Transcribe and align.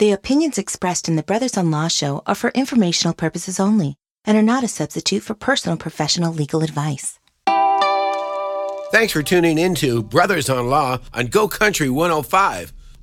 The 0.00 0.12
opinions 0.12 0.56
expressed 0.56 1.10
in 1.10 1.16
the 1.16 1.22
Brothers 1.22 1.58
on 1.58 1.70
Law 1.70 1.88
show 1.88 2.22
are 2.26 2.34
for 2.34 2.48
informational 2.54 3.12
purposes 3.12 3.60
only 3.60 3.96
and 4.24 4.34
are 4.34 4.42
not 4.42 4.64
a 4.64 4.68
substitute 4.68 5.22
for 5.22 5.34
personal 5.34 5.76
professional 5.76 6.32
legal 6.32 6.62
advice. 6.62 7.18
Thanks 8.92 9.12
for 9.12 9.22
tuning 9.22 9.58
in 9.58 9.74
to 9.74 10.02
Brothers 10.02 10.48
on 10.48 10.68
Law 10.68 11.00
on 11.12 11.26
Go 11.26 11.48
Country 11.48 11.90
105. 11.90 12.72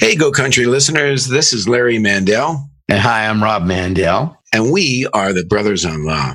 Hey, 0.00 0.16
Go 0.16 0.32
Country 0.32 0.66
listeners, 0.66 1.28
this 1.28 1.52
is 1.52 1.68
Larry 1.68 1.98
Mandel. 1.98 2.68
And 2.88 2.98
hi, 2.98 3.26
I'm 3.26 3.42
Rob 3.42 3.64
Mandel. 3.64 4.36
And 4.52 4.72
we 4.72 5.06
are 5.14 5.32
the 5.32 5.44
Brothers 5.44 5.84
in 5.84 6.04
Law. 6.04 6.34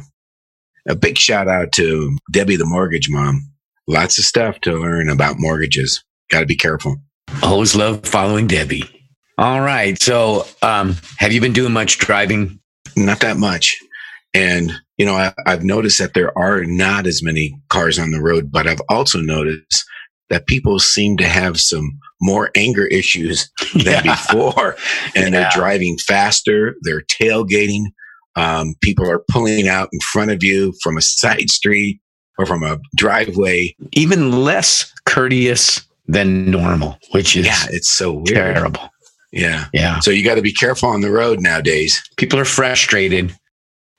A 0.87 0.95
big 0.95 1.17
shout 1.17 1.47
out 1.47 1.71
to 1.73 2.17
Debbie, 2.31 2.55
the 2.55 2.65
mortgage 2.65 3.09
mom. 3.09 3.51
Lots 3.87 4.17
of 4.17 4.23
stuff 4.23 4.59
to 4.61 4.73
learn 4.73 5.09
about 5.09 5.35
mortgages. 5.39 6.03
Got 6.31 6.39
to 6.41 6.45
be 6.45 6.55
careful. 6.55 6.97
Always 7.43 7.75
love 7.75 8.05
following 8.05 8.47
Debbie. 8.47 8.83
All 9.37 9.61
right. 9.61 10.01
So, 10.01 10.47
um, 10.61 10.95
have 11.17 11.33
you 11.33 11.41
been 11.41 11.53
doing 11.53 11.73
much 11.73 11.97
driving? 11.99 12.59
Not 12.95 13.19
that 13.19 13.37
much. 13.37 13.77
And, 14.33 14.71
you 14.97 15.05
know, 15.05 15.15
I, 15.15 15.33
I've 15.45 15.63
noticed 15.63 15.99
that 15.99 16.13
there 16.13 16.35
are 16.37 16.63
not 16.63 17.07
as 17.07 17.21
many 17.21 17.59
cars 17.69 17.99
on 17.99 18.11
the 18.11 18.21
road, 18.21 18.51
but 18.51 18.67
I've 18.67 18.81
also 18.89 19.19
noticed 19.19 19.85
that 20.29 20.47
people 20.47 20.79
seem 20.79 21.17
to 21.17 21.27
have 21.27 21.59
some 21.59 21.99
more 22.21 22.51
anger 22.55 22.87
issues 22.87 23.49
than 23.73 24.05
yeah. 24.05 24.15
before. 24.15 24.75
And 25.15 25.25
yeah. 25.25 25.29
they're 25.29 25.49
driving 25.53 25.97
faster. 25.97 26.75
They're 26.81 27.01
tailgating. 27.01 27.85
Um, 28.35 28.75
people 28.81 29.09
are 29.09 29.23
pulling 29.29 29.67
out 29.67 29.89
in 29.91 29.99
front 30.11 30.31
of 30.31 30.43
you 30.43 30.73
from 30.81 30.97
a 30.97 31.01
side 31.01 31.49
street 31.49 31.99
or 32.37 32.45
from 32.45 32.63
a 32.63 32.79
driveway. 32.95 33.75
Even 33.91 34.43
less 34.43 34.93
courteous 35.05 35.85
than 36.09 36.49
normal 36.49 36.97
which 37.11 37.37
is 37.37 37.45
yeah 37.45 37.67
it's 37.69 37.89
so 37.89 38.13
weird. 38.13 38.55
terrible. 38.55 38.89
Yeah. 39.31 39.65
Yeah. 39.73 39.99
So 39.99 40.09
you 40.09 40.23
got 40.23 40.35
to 40.35 40.41
be 40.41 40.51
careful 40.51 40.89
on 40.89 41.01
the 41.01 41.11
road 41.11 41.39
nowadays. 41.39 42.01
People 42.17 42.39
are 42.39 42.45
frustrated 42.45 43.31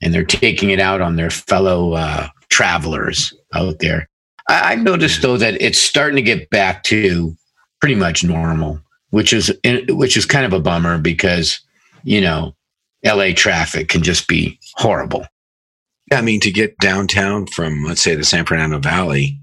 and 0.02 0.12
they're 0.12 0.24
taking 0.24 0.70
it 0.70 0.80
out 0.80 1.00
on 1.00 1.14
their 1.14 1.30
fellow 1.30 1.92
uh, 1.92 2.28
travelers 2.48 3.32
out 3.55 3.78
there. 3.78 4.08
I, 4.48 4.72
have 4.72 4.80
noticed 4.80 5.22
though 5.22 5.36
that 5.36 5.60
it's 5.62 5.80
starting 5.80 6.16
to 6.16 6.22
get 6.22 6.50
back 6.50 6.82
to 6.84 7.36
pretty 7.81 7.95
much 7.95 8.25
normal, 8.25 8.81
which 9.11 9.33
is 9.33 9.53
which 9.89 10.17
is 10.17 10.27
kind 10.27 10.47
of 10.47 10.53
a 10.53 10.61
bummer 10.61 10.98
because 10.98 11.61
you 12.05 12.20
know 12.20 12.55
LA 13.05 13.33
traffic 13.34 13.89
can 13.89 14.03
just 14.03 14.28
be 14.28 14.59
horrible. 14.75 15.27
Yeah, 16.11 16.19
I 16.19 16.23
mean 16.23 16.41
to 16.41 16.51
get 16.51 16.78
downtown 16.78 17.47
from 17.47 17.84
let's 17.84 18.03
say 18.03 18.14
the 18.14 18.25
San 18.25 18.45
Fernando 18.45 18.78
Valley 18.78 19.39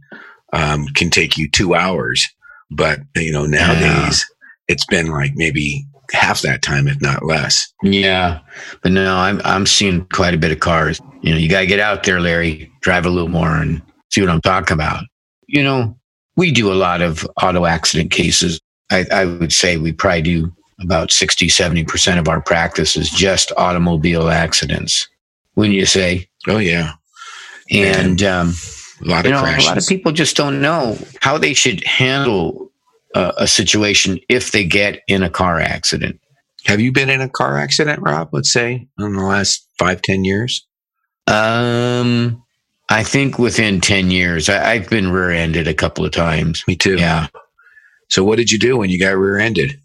um, 0.53 0.85
can 0.95 1.09
take 1.09 1.37
you 1.37 1.49
two 1.49 1.75
hours, 1.75 2.27
but 2.71 2.99
you 3.15 3.31
know 3.31 3.45
nowadays 3.45 4.25
yeah. 4.29 4.73
it's 4.73 4.85
been 4.85 5.07
like 5.07 5.31
maybe 5.35 5.85
half 6.11 6.41
that 6.41 6.61
time, 6.61 6.87
if 6.87 7.01
not 7.01 7.25
less. 7.25 7.71
Yeah, 7.83 8.39
but 8.81 8.91
no, 8.91 9.15
I'm 9.15 9.41
I'm 9.43 9.65
seeing 9.65 10.05
quite 10.05 10.33
a 10.33 10.37
bit 10.37 10.51
of 10.51 10.59
cars. 10.59 11.01
You 11.21 11.31
know, 11.31 11.37
you 11.37 11.49
got 11.49 11.61
to 11.61 11.67
get 11.67 11.79
out 11.79 12.03
there, 12.03 12.19
Larry, 12.19 12.71
drive 12.81 13.05
a 13.05 13.09
little 13.09 13.29
more, 13.29 13.55
and 13.55 13.81
see 14.11 14.21
what 14.21 14.29
I'm 14.29 14.41
talking 14.41 14.75
about. 14.75 15.03
You 15.47 15.63
know, 15.63 15.97
we 16.37 16.51
do 16.51 16.71
a 16.71 16.75
lot 16.75 17.01
of 17.01 17.27
auto 17.41 17.65
accident 17.65 18.11
cases. 18.11 18.61
I, 18.89 19.05
I 19.11 19.25
would 19.25 19.51
say 19.51 19.75
we 19.75 19.91
probably 19.91 20.21
do 20.21 20.53
about 20.79 21.11
60, 21.11 21.47
70% 21.47 22.19
of 22.19 22.29
our 22.29 22.39
practice 22.39 22.95
is 22.95 23.09
just 23.09 23.51
automobile 23.57 24.29
accidents. 24.29 25.09
When 25.55 25.71
you 25.71 25.85
say, 25.85 26.29
oh, 26.47 26.59
yeah. 26.59 26.93
And, 27.71 28.21
um, 28.23 28.53
a 29.03 29.07
lot 29.07 29.25
of 29.25 29.31
know, 29.31 29.41
crashes. 29.41 29.65
A 29.65 29.69
lot 29.69 29.77
of 29.79 29.87
people 29.87 30.11
just 30.11 30.37
don't 30.37 30.61
know 30.61 30.97
how 31.21 31.37
they 31.37 31.53
should 31.53 31.83
handle 31.85 32.71
uh, 33.15 33.33
a 33.37 33.47
situation 33.47 34.19
if 34.29 34.51
they 34.51 34.63
get 34.63 35.01
in 35.07 35.23
a 35.23 35.29
car 35.29 35.59
accident. 35.59 36.19
Have 36.65 36.79
you 36.79 36.91
been 36.91 37.09
in 37.09 37.21
a 37.21 37.29
car 37.29 37.57
accident, 37.57 37.99
Rob? 38.01 38.29
Let's 38.31 38.51
say 38.51 38.87
in 38.99 39.13
the 39.13 39.23
last 39.23 39.67
five, 39.79 40.01
ten 40.01 40.23
years. 40.23 40.65
Um, 41.27 42.43
I 42.89 43.03
think 43.03 43.37
within 43.37 43.81
10 43.81 44.11
years, 44.11 44.47
I, 44.47 44.77
have 44.77 44.89
been 44.89 45.11
rear 45.11 45.31
ended 45.31 45.67
a 45.67 45.73
couple 45.73 46.05
of 46.05 46.11
times. 46.11 46.63
Me 46.67 46.75
too. 46.75 46.95
Yeah. 46.95 47.27
So, 48.09 48.23
what 48.23 48.37
did 48.37 48.51
you 48.51 48.57
do 48.57 48.77
when 48.77 48.89
you 48.89 48.99
got 48.99 49.17
rear 49.17 49.37
ended? 49.37 49.79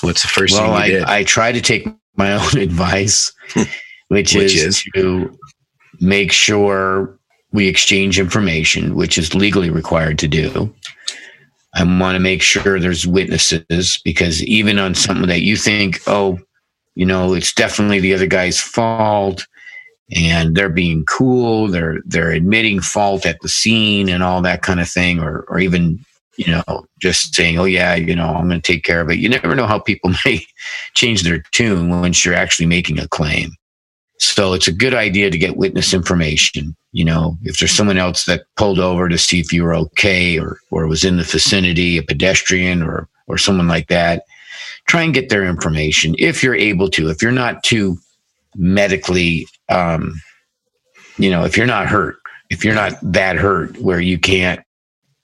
What's 0.00 0.22
the 0.22 0.28
first 0.28 0.54
well, 0.54 0.62
thing 0.62 0.72
you 0.72 0.78
I, 0.78 0.88
did? 0.88 1.02
Well, 1.02 1.10
I 1.10 1.24
try 1.24 1.52
to 1.52 1.60
take 1.60 1.86
my 2.16 2.32
own 2.40 2.58
advice, 2.58 3.32
which, 3.54 4.34
which 4.34 4.56
is, 4.56 4.62
is 4.62 4.84
to 4.94 5.36
make 6.00 6.32
sure 6.32 7.16
we 7.52 7.68
exchange 7.68 8.18
information, 8.18 8.96
which 8.96 9.16
is 9.16 9.34
legally 9.34 9.70
required 9.70 10.18
to 10.18 10.28
do. 10.28 10.74
I 11.74 11.84
want 11.84 12.16
to 12.16 12.20
make 12.20 12.42
sure 12.42 12.80
there's 12.80 13.06
witnesses 13.06 14.00
because 14.04 14.42
even 14.44 14.78
on 14.78 14.94
something 14.94 15.28
that 15.28 15.42
you 15.42 15.56
think, 15.56 16.00
oh, 16.06 16.38
you 16.94 17.04
know, 17.04 17.34
it's 17.34 17.52
definitely 17.52 18.00
the 18.00 18.14
other 18.14 18.26
guy's 18.26 18.58
fault 18.58 19.46
and 20.14 20.56
they're 20.56 20.68
being 20.68 21.04
cool 21.04 21.68
they're 21.68 21.98
they're 22.04 22.30
admitting 22.30 22.80
fault 22.80 23.26
at 23.26 23.40
the 23.40 23.48
scene 23.48 24.08
and 24.08 24.22
all 24.22 24.40
that 24.40 24.62
kind 24.62 24.80
of 24.80 24.88
thing 24.88 25.20
or 25.20 25.40
or 25.48 25.58
even 25.58 25.98
you 26.36 26.46
know 26.52 26.86
just 27.00 27.34
saying 27.34 27.58
oh 27.58 27.64
yeah 27.64 27.94
you 27.94 28.14
know 28.14 28.28
i'm 28.28 28.48
going 28.48 28.60
to 28.60 28.72
take 28.72 28.84
care 28.84 29.00
of 29.00 29.10
it. 29.10 29.18
You 29.18 29.28
never 29.28 29.54
know 29.54 29.66
how 29.66 29.78
people 29.78 30.12
may 30.24 30.44
change 30.94 31.22
their 31.22 31.42
tune 31.52 31.90
once 31.90 32.24
you're 32.24 32.34
actually 32.34 32.66
making 32.66 32.98
a 32.98 33.08
claim. 33.08 33.50
So 34.18 34.54
it's 34.54 34.68
a 34.68 34.72
good 34.72 34.94
idea 34.94 35.30
to 35.30 35.38
get 35.38 35.56
witness 35.56 35.92
information 35.92 36.76
you 36.92 37.04
know 37.04 37.36
if 37.42 37.58
there's 37.58 37.72
someone 37.72 37.98
else 37.98 38.24
that 38.24 38.44
pulled 38.56 38.78
over 38.78 39.08
to 39.08 39.18
see 39.18 39.40
if 39.40 39.52
you 39.52 39.64
were 39.64 39.74
okay 39.74 40.38
or 40.38 40.58
or 40.70 40.86
was 40.86 41.04
in 41.04 41.16
the 41.16 41.22
vicinity 41.22 41.98
a 41.98 42.02
pedestrian 42.02 42.82
or 42.82 43.08
or 43.26 43.36
someone 43.38 43.68
like 43.68 43.88
that 43.88 44.22
try 44.86 45.02
and 45.02 45.14
get 45.14 45.28
their 45.28 45.44
information 45.44 46.14
if 46.18 46.42
you're 46.42 46.54
able 46.54 46.88
to. 46.90 47.08
If 47.08 47.22
you're 47.22 47.32
not 47.32 47.62
too 47.62 47.98
medically 48.54 49.46
um, 49.68 50.20
you 51.18 51.30
know, 51.30 51.44
if 51.44 51.56
you're 51.56 51.66
not 51.66 51.86
hurt, 51.86 52.16
if 52.50 52.64
you're 52.64 52.74
not 52.74 52.94
that 53.02 53.36
hurt 53.36 53.76
where 53.78 54.00
you 54.00 54.18
can't 54.18 54.60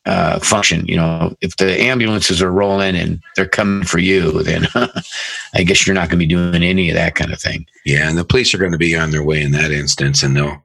uh, 0.04 0.40
function, 0.40 0.84
you 0.86 0.96
know, 0.96 1.34
if 1.40 1.56
the 1.56 1.80
ambulances 1.80 2.42
are 2.42 2.50
rolling 2.50 2.96
and 2.96 3.20
they're 3.36 3.46
coming 3.46 3.84
for 3.84 3.98
you, 3.98 4.42
then 4.42 4.66
I 5.54 5.62
guess 5.62 5.86
you're 5.86 5.94
not 5.94 6.08
going 6.08 6.18
to 6.18 6.26
be 6.26 6.26
doing 6.26 6.62
any 6.62 6.88
of 6.88 6.96
that 6.96 7.14
kind 7.14 7.32
of 7.32 7.40
thing. 7.40 7.66
Yeah, 7.84 8.08
and 8.08 8.18
the 8.18 8.24
police 8.24 8.52
are 8.54 8.58
going 8.58 8.72
to 8.72 8.78
be 8.78 8.96
on 8.96 9.10
their 9.10 9.22
way 9.22 9.42
in 9.42 9.52
that 9.52 9.70
instance, 9.70 10.22
and 10.22 10.36
they'll 10.36 10.62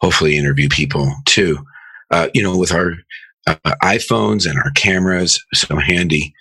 hopefully 0.00 0.36
interview 0.36 0.68
people 0.68 1.14
too. 1.24 1.64
Uh, 2.10 2.28
you 2.34 2.42
know, 2.42 2.56
with 2.56 2.72
our 2.72 2.92
uh, 3.46 3.56
iPhones 3.82 4.48
and 4.48 4.58
our 4.58 4.70
cameras 4.72 5.42
so 5.54 5.76
handy, 5.76 6.34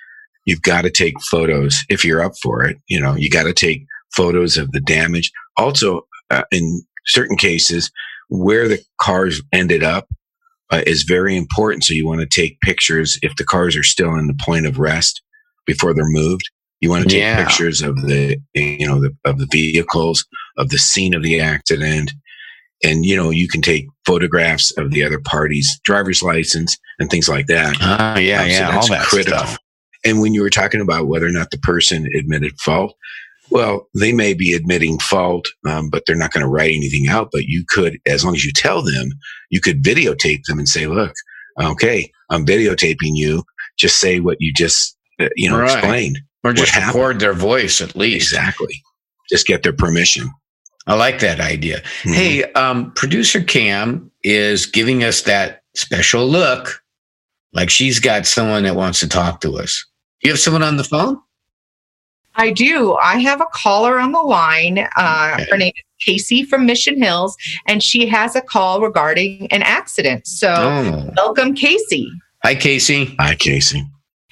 you've 0.46 0.62
got 0.62 0.82
to 0.82 0.90
take 0.90 1.20
photos 1.22 1.84
if 1.90 2.04
you're 2.04 2.22
up 2.22 2.34
for 2.42 2.64
it. 2.64 2.78
You 2.88 3.00
know, 3.00 3.16
you 3.16 3.30
got 3.30 3.44
to 3.44 3.54
take 3.54 3.86
photos 4.16 4.58
of 4.58 4.72
the 4.72 4.82
damage. 4.82 5.32
Also, 5.58 6.06
uh, 6.30 6.44
in 6.52 6.84
certain 7.06 7.38
cases, 7.38 7.92
where 8.30 8.68
the 8.68 8.80
cars 9.02 9.42
ended 9.52 9.84
up 9.84 10.08
uh, 10.72 10.82
is 10.88 11.04
very 11.04 11.36
important. 11.36 11.84
So 11.84 11.94
you 11.94 12.08
want 12.08 12.22
to 12.22 12.28
take 12.28 12.60
pictures 12.62 13.20
if 13.22 13.36
the 13.36 13.44
cars 13.44 13.76
are 13.76 13.84
still 13.84 14.16
in 14.16 14.28
the 14.28 14.38
point 14.44 14.66
of 14.66 14.80
rest 14.80 15.22
before 15.66 15.94
they're 15.94 16.06
moved. 16.06 16.50
You 16.82 16.90
want 16.90 17.04
to 17.04 17.10
take 17.10 17.20
yeah. 17.20 17.46
pictures 17.46 17.82
of 17.82 17.96
the, 17.96 18.38
you 18.54 18.88
know, 18.88 19.00
the, 19.00 19.16
of 19.24 19.40
the 19.40 19.48
vehicles, 19.52 20.26
of 20.58 20.70
the 20.70 20.78
scene 20.78 21.14
of 21.14 21.24
the 21.24 21.40
accident. 21.40 22.12
And, 22.84 23.06
you 23.06 23.16
know, 23.16 23.30
you 23.30 23.48
can 23.48 23.62
take 23.62 23.86
photographs 24.06 24.78
of 24.78 24.92
the 24.92 25.06
other 25.06 25.20
party's 25.20 25.80
driver's 25.86 26.22
license 26.22 26.78
and 27.00 27.10
things 27.10 27.30
like 27.30 27.48
that. 27.48 27.78
Uh, 27.82 28.20
yeah, 28.20 28.42
um, 28.42 28.50
yeah, 28.50 28.72
so 28.72 28.78
all 28.78 28.88
that 28.88 29.06
critical. 29.06 29.38
Stuff. 29.38 29.58
And 30.04 30.20
when 30.20 30.34
you 30.34 30.42
were 30.42 30.50
talking 30.50 30.82
about 30.82 31.08
whether 31.08 31.26
or 31.26 31.32
not 31.32 31.52
the 31.52 31.60
person 31.60 32.10
admitted 32.18 32.60
fault, 32.60 32.94
well, 33.50 33.88
they 33.94 34.14
may 34.14 34.34
be 34.34 34.54
admitting 34.54 35.00
fault, 35.00 35.46
um, 35.68 35.90
but 35.90 36.04
they're 36.06 36.16
not 36.16 36.32
going 36.32 36.44
to 36.44 36.50
write 36.50 36.74
anything 36.74 37.08
out. 37.08 37.30
But 37.32 37.46
you 37.46 37.66
could, 37.68 38.00
as 38.06 38.24
long 38.24 38.36
as 38.36 38.46
you 38.46 38.52
tell 38.52 38.82
them, 38.82 39.10
you 39.50 39.60
could 39.62 39.84
videotape 39.84 40.44
them 40.46 40.60
and 40.60 40.68
say, 40.68 40.88
look, 40.88 41.14
okay, 41.62 42.12
I'm 42.30 42.46
videotaping 42.46 43.16
you. 43.16 43.44
Just 43.78 44.00
say 44.00 44.20
what 44.20 44.38
you 44.40 44.54
just, 44.54 44.98
uh, 45.20 45.30
you 45.36 45.50
know, 45.50 45.60
right. 45.60 45.72
explained. 45.72 46.20
Or 46.44 46.54
just 46.54 46.76
record 46.76 47.20
their 47.20 47.34
voice 47.34 47.82
at 47.82 47.96
least. 47.96 48.34
Exactly. 48.34 48.82
Just 49.30 49.48
get 49.48 49.64
their 49.64 49.74
permission. 49.74 50.30
I 50.88 50.96
like 50.96 51.20
that 51.20 51.40
idea. 51.40 51.80
Mm-hmm. 51.80 52.14
Hey, 52.14 52.44
um, 52.54 52.92
producer 52.92 53.42
Cam 53.42 54.12
is 54.24 54.66
giving 54.66 55.04
us 55.04 55.22
that 55.22 55.64
special 55.76 56.28
look 56.28 56.82
like 57.54 57.70
she's 57.70 58.00
got 58.00 58.26
someone 58.26 58.64
that 58.64 58.76
wants 58.76 59.00
to 59.00 59.08
talk 59.08 59.42
to 59.42 59.58
us. 59.58 59.86
You 60.24 60.32
have 60.32 60.40
someone 60.40 60.64
on 60.64 60.78
the 60.78 60.84
phone? 60.84 61.18
I 62.36 62.52
do. 62.52 62.96
I 62.96 63.20
have 63.20 63.42
a 63.42 63.46
caller 63.54 64.00
on 64.00 64.12
the 64.12 64.22
line. 64.22 64.80
Uh, 64.96 65.32
okay. 65.34 65.48
Her 65.52 65.58
name 65.58 65.74
is 65.76 66.06
Casey 66.06 66.44
from 66.44 66.66
Mission 66.66 67.02
Hills, 67.02 67.36
and 67.68 67.82
she 67.82 68.08
has 68.08 68.36
a 68.36 68.42
call 68.42 68.82
regarding 68.82 69.48
an 69.52 69.62
accident. 69.62 70.28
So, 70.28 70.50
oh. 70.52 71.12
welcome, 71.16 71.54
Casey. 71.54 72.10
Hi, 72.44 72.56
Casey. 72.56 73.16
Hi, 73.20 73.36
Casey. 73.36 73.84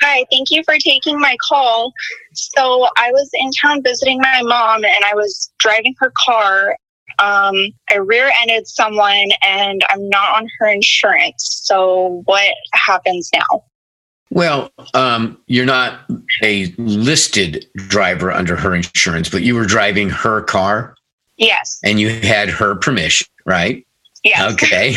Hi, 0.01 0.25
thank 0.31 0.49
you 0.49 0.63
for 0.63 0.75
taking 0.79 1.19
my 1.19 1.35
call. 1.47 1.93
So, 2.33 2.87
I 2.97 3.11
was 3.11 3.29
in 3.33 3.51
town 3.61 3.83
visiting 3.83 4.19
my 4.19 4.41
mom, 4.43 4.83
and 4.83 5.05
I 5.05 5.13
was 5.13 5.51
driving 5.59 5.93
her 5.99 6.11
car. 6.25 6.75
Um, 7.19 7.55
I 7.91 7.97
rear 7.97 8.31
ended 8.41 8.67
someone, 8.67 9.29
and 9.43 9.81
I'm 9.89 10.09
not 10.09 10.35
on 10.37 10.47
her 10.59 10.67
insurance. 10.67 11.61
So, 11.63 12.23
what 12.25 12.51
happens 12.73 13.29
now? 13.33 13.63
Well, 14.31 14.71
um, 14.93 15.37
you're 15.47 15.65
not 15.65 16.09
a 16.41 16.73
listed 16.77 17.67
driver 17.75 18.31
under 18.31 18.55
her 18.55 18.73
insurance, 18.73 19.27
but 19.27 19.43
you 19.43 19.55
were 19.55 19.65
driving 19.65 20.09
her 20.09 20.41
car. 20.41 20.95
Yes. 21.35 21.79
And 21.83 21.99
you 21.99 22.09
had 22.09 22.49
her 22.49 22.75
permission, 22.75 23.27
right? 23.45 23.85
Yes. 24.23 24.53
Okay. 24.53 24.95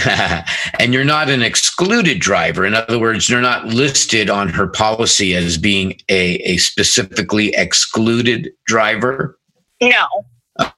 and 0.78 0.94
you're 0.94 1.04
not 1.04 1.30
an 1.30 1.42
excluded 1.42 2.20
driver. 2.20 2.64
In 2.64 2.74
other 2.74 2.98
words, 2.98 3.28
you're 3.28 3.40
not 3.40 3.66
listed 3.66 4.30
on 4.30 4.50
her 4.50 4.68
policy 4.68 5.34
as 5.34 5.58
being 5.58 5.98
a, 6.08 6.36
a 6.36 6.58
specifically 6.58 7.48
excluded 7.54 8.50
driver. 8.66 9.38
No. 9.80 10.06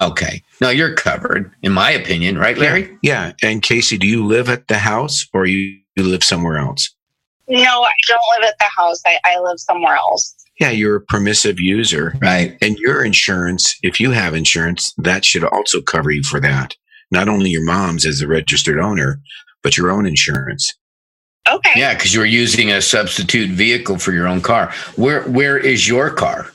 Okay. 0.00 0.42
No, 0.62 0.70
you're 0.70 0.94
covered, 0.94 1.52
in 1.62 1.72
my 1.72 1.90
opinion, 1.90 2.38
right, 2.38 2.56
Larry? 2.56 2.88
Yeah. 3.02 3.32
yeah. 3.42 3.50
And 3.50 3.62
Casey, 3.62 3.98
do 3.98 4.06
you 4.06 4.24
live 4.24 4.48
at 4.48 4.68
the 4.68 4.78
house 4.78 5.26
or 5.34 5.44
you, 5.44 5.78
you 5.94 6.04
live 6.04 6.24
somewhere 6.24 6.56
else? 6.56 6.95
No, 7.48 7.82
I 7.82 7.92
don't 8.08 8.22
live 8.38 8.48
at 8.48 8.58
the 8.58 8.70
house. 8.76 9.00
I, 9.06 9.18
I 9.24 9.38
live 9.38 9.58
somewhere 9.58 9.96
else. 9.96 10.34
Yeah, 10.58 10.70
you're 10.70 10.96
a 10.96 11.00
permissive 11.00 11.60
user. 11.60 12.14
Right. 12.20 12.56
And 12.62 12.76
your 12.78 13.04
insurance, 13.04 13.76
if 13.82 14.00
you 14.00 14.10
have 14.12 14.34
insurance, 14.34 14.92
that 14.98 15.24
should 15.24 15.44
also 15.44 15.80
cover 15.80 16.10
you 16.10 16.22
for 16.22 16.40
that. 16.40 16.74
Not 17.10 17.28
only 17.28 17.50
your 17.50 17.64
mom's 17.64 18.06
as 18.06 18.20
a 18.20 18.26
registered 18.26 18.80
owner, 18.80 19.20
but 19.62 19.76
your 19.76 19.90
own 19.90 20.06
insurance. 20.06 20.74
Okay. 21.48 21.72
Yeah, 21.76 21.94
because 21.94 22.12
you 22.12 22.20
are 22.22 22.26
using 22.26 22.72
a 22.72 22.82
substitute 22.82 23.50
vehicle 23.50 23.98
for 23.98 24.12
your 24.12 24.26
own 24.26 24.40
car. 24.40 24.72
Where 24.96 25.22
where 25.24 25.56
is 25.56 25.86
your 25.86 26.10
car? 26.10 26.50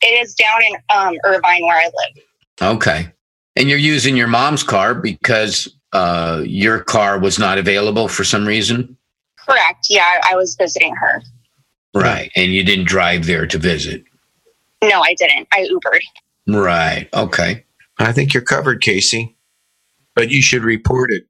It 0.00 0.22
is 0.22 0.34
down 0.34 0.62
in 0.62 0.76
um, 0.94 1.14
Irvine 1.24 1.62
where 1.62 1.78
I 1.78 1.84
live. 1.86 2.74
Okay. 2.76 3.12
And 3.56 3.68
you're 3.68 3.78
using 3.78 4.16
your 4.16 4.28
mom's 4.28 4.62
car 4.62 4.94
because 4.94 5.68
uh, 5.92 6.42
your 6.44 6.80
car 6.80 7.18
was 7.18 7.38
not 7.38 7.58
available 7.58 8.08
for 8.08 8.22
some 8.22 8.46
reason? 8.46 8.97
Correct. 9.48 9.86
Yeah, 9.88 10.20
I 10.24 10.36
was 10.36 10.54
visiting 10.56 10.94
her. 10.96 11.22
Right. 11.94 12.30
And 12.36 12.52
you 12.52 12.64
didn't 12.64 12.86
drive 12.86 13.26
there 13.26 13.46
to 13.46 13.58
visit? 13.58 14.04
No, 14.82 15.00
I 15.00 15.14
didn't. 15.14 15.48
I 15.52 15.66
Ubered. 15.68 16.00
Right. 16.46 17.08
Okay. 17.14 17.64
I 17.98 18.12
think 18.12 18.34
you're 18.34 18.42
covered, 18.42 18.82
Casey. 18.82 19.36
But 20.14 20.30
you 20.30 20.42
should 20.42 20.62
report 20.62 21.10
it. 21.10 21.24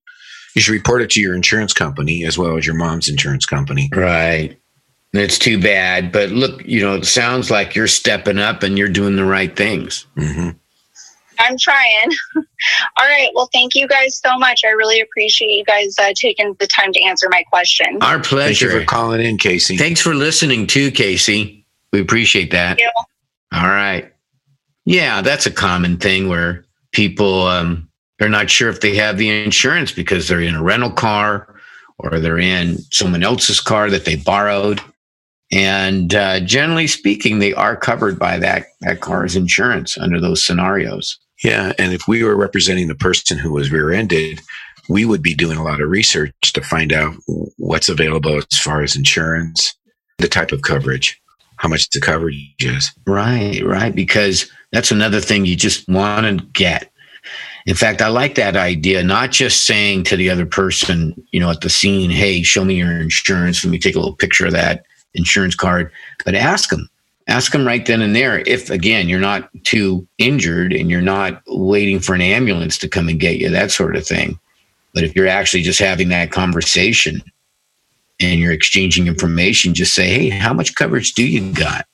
You 0.54 0.62
should 0.62 0.72
report 0.72 1.02
it 1.02 1.10
to 1.10 1.20
your 1.20 1.34
insurance 1.34 1.72
company 1.72 2.24
as 2.24 2.36
well 2.36 2.56
as 2.56 2.66
your 2.66 2.74
mom's 2.74 3.08
insurance 3.08 3.46
company. 3.46 3.88
Right. 3.94 4.58
It's 5.12 5.38
too 5.38 5.60
bad. 5.60 6.12
But 6.12 6.30
look, 6.30 6.66
you 6.66 6.80
know, 6.80 6.96
it 6.96 7.06
sounds 7.06 7.50
like 7.50 7.74
you're 7.74 7.86
stepping 7.86 8.38
up 8.38 8.62
and 8.62 8.76
you're 8.76 8.88
doing 8.88 9.16
the 9.16 9.24
right 9.24 9.54
things. 9.54 10.06
Mm-hmm. 10.16 10.50
I'm 11.38 11.56
trying. 11.58 12.10
All 12.36 13.06
right. 13.06 13.30
Well, 13.34 13.48
thank 13.52 13.74
you 13.74 13.86
guys 13.86 14.18
so 14.18 14.38
much. 14.38 14.62
I 14.64 14.70
really 14.70 15.00
appreciate 15.00 15.48
you 15.48 15.64
guys 15.64 15.96
uh, 15.98 16.12
taking 16.14 16.54
the 16.58 16.66
time 16.66 16.92
to 16.92 17.02
answer 17.02 17.28
my 17.30 17.42
question. 17.44 17.98
Our 18.02 18.20
pleasure. 18.20 18.66
Thank 18.66 18.74
you 18.74 18.80
for 18.80 18.86
calling 18.86 19.20
in, 19.20 19.38
Casey. 19.38 19.76
Thanks 19.76 20.00
for 20.00 20.14
listening 20.14 20.66
too, 20.66 20.90
Casey. 20.90 21.66
We 21.92 22.00
appreciate 22.00 22.50
that. 22.50 22.78
All 23.52 23.68
right. 23.68 24.12
Yeah, 24.84 25.22
that's 25.22 25.46
a 25.46 25.50
common 25.50 25.98
thing 25.98 26.28
where 26.28 26.64
people 26.92 27.46
um, 27.46 27.88
they're 28.18 28.28
not 28.28 28.50
sure 28.50 28.68
if 28.68 28.80
they 28.80 28.96
have 28.96 29.18
the 29.18 29.44
insurance 29.44 29.92
because 29.92 30.28
they're 30.28 30.40
in 30.40 30.54
a 30.54 30.62
rental 30.62 30.90
car 30.90 31.54
or 31.98 32.18
they're 32.18 32.38
in 32.38 32.78
someone 32.90 33.22
else's 33.22 33.60
car 33.60 33.90
that 33.90 34.04
they 34.04 34.16
borrowed. 34.16 34.80
And 35.50 36.14
uh, 36.14 36.40
generally 36.40 36.86
speaking, 36.86 37.38
they 37.38 37.54
are 37.54 37.76
covered 37.76 38.18
by 38.18 38.38
that, 38.38 38.66
that 38.80 39.00
car's 39.00 39.36
insurance 39.36 39.96
under 39.96 40.20
those 40.20 40.44
scenarios. 40.44 41.18
Yeah. 41.42 41.72
And 41.78 41.92
if 41.92 42.08
we 42.08 42.22
were 42.22 42.36
representing 42.36 42.88
the 42.88 42.94
person 42.94 43.38
who 43.38 43.52
was 43.52 43.70
rear 43.70 43.92
ended, 43.92 44.40
we 44.88 45.04
would 45.04 45.22
be 45.22 45.34
doing 45.34 45.58
a 45.58 45.62
lot 45.62 45.80
of 45.80 45.90
research 45.90 46.32
to 46.42 46.60
find 46.62 46.92
out 46.92 47.14
what's 47.58 47.88
available 47.88 48.36
as 48.36 48.60
far 48.60 48.82
as 48.82 48.96
insurance, 48.96 49.74
the 50.18 50.28
type 50.28 50.50
of 50.50 50.62
coverage, 50.62 51.20
how 51.56 51.68
much 51.68 51.90
the 51.90 52.00
coverage 52.00 52.54
is. 52.60 52.90
Right, 53.06 53.62
right. 53.64 53.94
Because 53.94 54.50
that's 54.72 54.90
another 54.90 55.20
thing 55.20 55.44
you 55.44 55.56
just 55.56 55.88
want 55.88 56.26
to 56.26 56.44
get. 56.46 56.90
In 57.66 57.74
fact, 57.74 58.00
I 58.00 58.08
like 58.08 58.36
that 58.36 58.56
idea, 58.56 59.02
not 59.02 59.30
just 59.30 59.66
saying 59.66 60.04
to 60.04 60.16
the 60.16 60.30
other 60.30 60.46
person, 60.46 61.14
you 61.32 61.40
know, 61.40 61.50
at 61.50 61.60
the 61.60 61.68
scene, 61.68 62.10
hey, 62.10 62.42
show 62.42 62.64
me 62.64 62.76
your 62.76 62.98
insurance. 62.98 63.62
Let 63.62 63.70
me 63.70 63.78
take 63.78 63.94
a 63.94 63.98
little 63.98 64.16
picture 64.16 64.46
of 64.46 64.52
that 64.52 64.86
insurance 65.12 65.54
card, 65.54 65.92
but 66.24 66.34
ask 66.34 66.70
them 66.70 66.88
ask 67.28 67.52
them 67.52 67.66
right 67.66 67.84
then 67.86 68.02
and 68.02 68.16
there 68.16 68.40
if 68.40 68.70
again 68.70 69.08
you're 69.08 69.20
not 69.20 69.48
too 69.64 70.06
injured 70.18 70.72
and 70.72 70.90
you're 70.90 71.00
not 71.00 71.42
waiting 71.46 72.00
for 72.00 72.14
an 72.14 72.20
ambulance 72.20 72.78
to 72.78 72.88
come 72.88 73.08
and 73.08 73.20
get 73.20 73.38
you 73.38 73.48
that 73.50 73.70
sort 73.70 73.96
of 73.96 74.06
thing. 74.06 74.38
But 74.94 75.04
if 75.04 75.14
you're 75.14 75.28
actually 75.28 75.62
just 75.62 75.78
having 75.78 76.08
that 76.08 76.32
conversation 76.32 77.22
and 78.20 78.40
you're 78.40 78.52
exchanging 78.52 79.06
information 79.06 79.74
just 79.74 79.94
say 79.94 80.08
hey 80.08 80.28
how 80.30 80.52
much 80.52 80.74
coverage 80.74 81.12
do 81.14 81.26
you 81.26 81.52
got? 81.52 81.86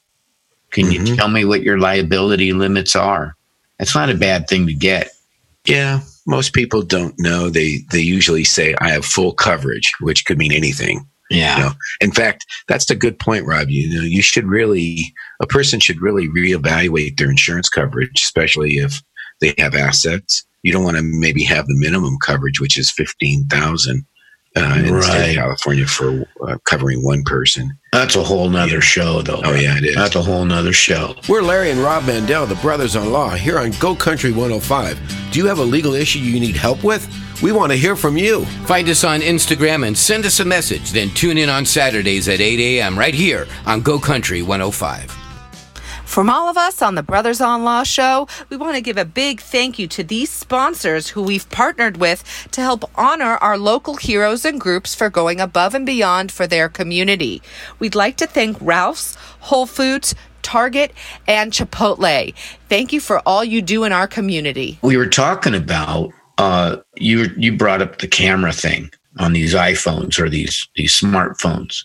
Can 0.70 0.86
mm-hmm. 0.86 1.06
you 1.06 1.16
tell 1.16 1.28
me 1.28 1.44
what 1.44 1.62
your 1.62 1.78
liability 1.78 2.52
limits 2.52 2.96
are? 2.96 3.36
That's 3.78 3.94
not 3.94 4.10
a 4.10 4.14
bad 4.14 4.48
thing 4.48 4.66
to 4.68 4.74
get. 4.74 5.10
Yeah 5.66 6.00
most 6.26 6.54
people 6.54 6.82
don't 6.82 7.14
know. 7.18 7.50
They 7.50 7.80
they 7.90 8.00
usually 8.00 8.44
say 8.44 8.74
i 8.80 8.90
have 8.90 9.04
full 9.04 9.32
coverage 9.32 9.92
which 10.00 10.24
could 10.24 10.38
mean 10.38 10.52
anything 10.52 11.06
yeah. 11.30 11.56
You 11.56 11.64
know? 11.64 11.70
In 12.00 12.12
fact, 12.12 12.44
that's 12.68 12.90
a 12.90 12.94
good 12.94 13.18
point, 13.18 13.46
Rob. 13.46 13.68
You 13.68 13.96
know, 13.96 14.04
you 14.04 14.22
should 14.22 14.46
really, 14.46 15.14
a 15.40 15.46
person 15.46 15.80
should 15.80 16.00
really 16.00 16.28
reevaluate 16.28 17.16
their 17.16 17.30
insurance 17.30 17.68
coverage, 17.68 18.22
especially 18.22 18.74
if 18.74 19.02
they 19.40 19.54
have 19.58 19.74
assets. 19.74 20.44
You 20.62 20.72
don't 20.72 20.84
want 20.84 20.96
to 20.96 21.02
maybe 21.02 21.44
have 21.44 21.66
the 21.66 21.76
minimum 21.76 22.16
coverage, 22.24 22.60
which 22.60 22.78
is 22.78 22.90
15,000 22.90 24.06
uh, 24.56 24.60
in 24.60 24.66
right. 24.66 24.92
the 24.92 25.02
state 25.02 25.30
of 25.30 25.36
California 25.36 25.86
for 25.86 26.24
uh, 26.46 26.56
covering 26.64 27.02
one 27.02 27.22
person. 27.24 27.76
That's 27.92 28.16
a 28.16 28.22
whole 28.22 28.48
nother 28.48 28.74
yeah. 28.74 28.80
show, 28.80 29.22
though. 29.22 29.40
Oh, 29.44 29.54
yeah, 29.54 29.76
it 29.76 29.84
is. 29.84 29.94
That's 29.96 30.14
a 30.14 30.22
whole 30.22 30.44
nother 30.44 30.72
show. 30.72 31.16
We're 31.28 31.42
Larry 31.42 31.70
and 31.70 31.80
Rob 31.80 32.06
Mandel, 32.06 32.46
the 32.46 32.54
brothers 32.56 32.96
on 32.96 33.12
law, 33.12 33.30
here 33.30 33.58
on 33.58 33.72
Go 33.80 33.94
Country 33.94 34.30
105. 34.30 35.32
Do 35.32 35.38
you 35.38 35.46
have 35.46 35.58
a 35.58 35.64
legal 35.64 35.94
issue 35.94 36.20
you 36.20 36.38
need 36.38 36.56
help 36.56 36.84
with? 36.84 37.08
We 37.42 37.52
want 37.52 37.72
to 37.72 37.78
hear 37.78 37.96
from 37.96 38.16
you. 38.16 38.44
Find 38.66 38.88
us 38.88 39.04
on 39.04 39.20
Instagram 39.20 39.86
and 39.86 39.96
send 39.96 40.24
us 40.24 40.40
a 40.40 40.44
message. 40.44 40.92
Then 40.92 41.10
tune 41.10 41.38
in 41.38 41.48
on 41.48 41.66
Saturdays 41.66 42.28
at 42.28 42.40
8 42.40 42.60
a.m. 42.60 42.98
right 42.98 43.14
here 43.14 43.46
on 43.66 43.80
Go 43.80 43.98
Country 43.98 44.42
105. 44.42 45.10
From 46.04 46.30
all 46.30 46.48
of 46.48 46.56
us 46.56 46.80
on 46.80 46.94
the 46.94 47.02
Brothers 47.02 47.40
on 47.40 47.64
Law 47.64 47.82
show, 47.82 48.28
we 48.48 48.56
want 48.56 48.76
to 48.76 48.80
give 48.80 48.96
a 48.96 49.04
big 49.04 49.40
thank 49.40 49.80
you 49.80 49.88
to 49.88 50.04
these 50.04 50.30
sponsors 50.30 51.08
who 51.08 51.22
we've 51.22 51.48
partnered 51.50 51.96
with 51.96 52.22
to 52.52 52.60
help 52.60 52.88
honor 52.94 53.36
our 53.38 53.58
local 53.58 53.96
heroes 53.96 54.44
and 54.44 54.60
groups 54.60 54.94
for 54.94 55.10
going 55.10 55.40
above 55.40 55.74
and 55.74 55.84
beyond 55.84 56.30
for 56.30 56.46
their 56.46 56.68
community. 56.68 57.42
We'd 57.80 57.96
like 57.96 58.16
to 58.18 58.28
thank 58.28 58.56
Ralph's, 58.60 59.16
Whole 59.40 59.66
Foods, 59.66 60.14
Target, 60.42 60.92
and 61.26 61.52
Chipotle. 61.52 62.32
Thank 62.68 62.92
you 62.92 63.00
for 63.00 63.20
all 63.26 63.42
you 63.42 63.60
do 63.60 63.82
in 63.82 63.90
our 63.90 64.06
community. 64.06 64.78
We 64.82 64.96
were 64.96 65.08
talking 65.08 65.54
about 65.54 66.12
uh, 66.38 66.76
you 66.96 67.30
you 67.36 67.56
brought 67.56 67.82
up 67.82 67.98
the 67.98 68.08
camera 68.08 68.52
thing 68.52 68.90
on 69.18 69.32
these 69.32 69.54
iPhones 69.54 70.18
or 70.18 70.28
these 70.28 70.68
these 70.76 70.98
smartphones, 70.98 71.84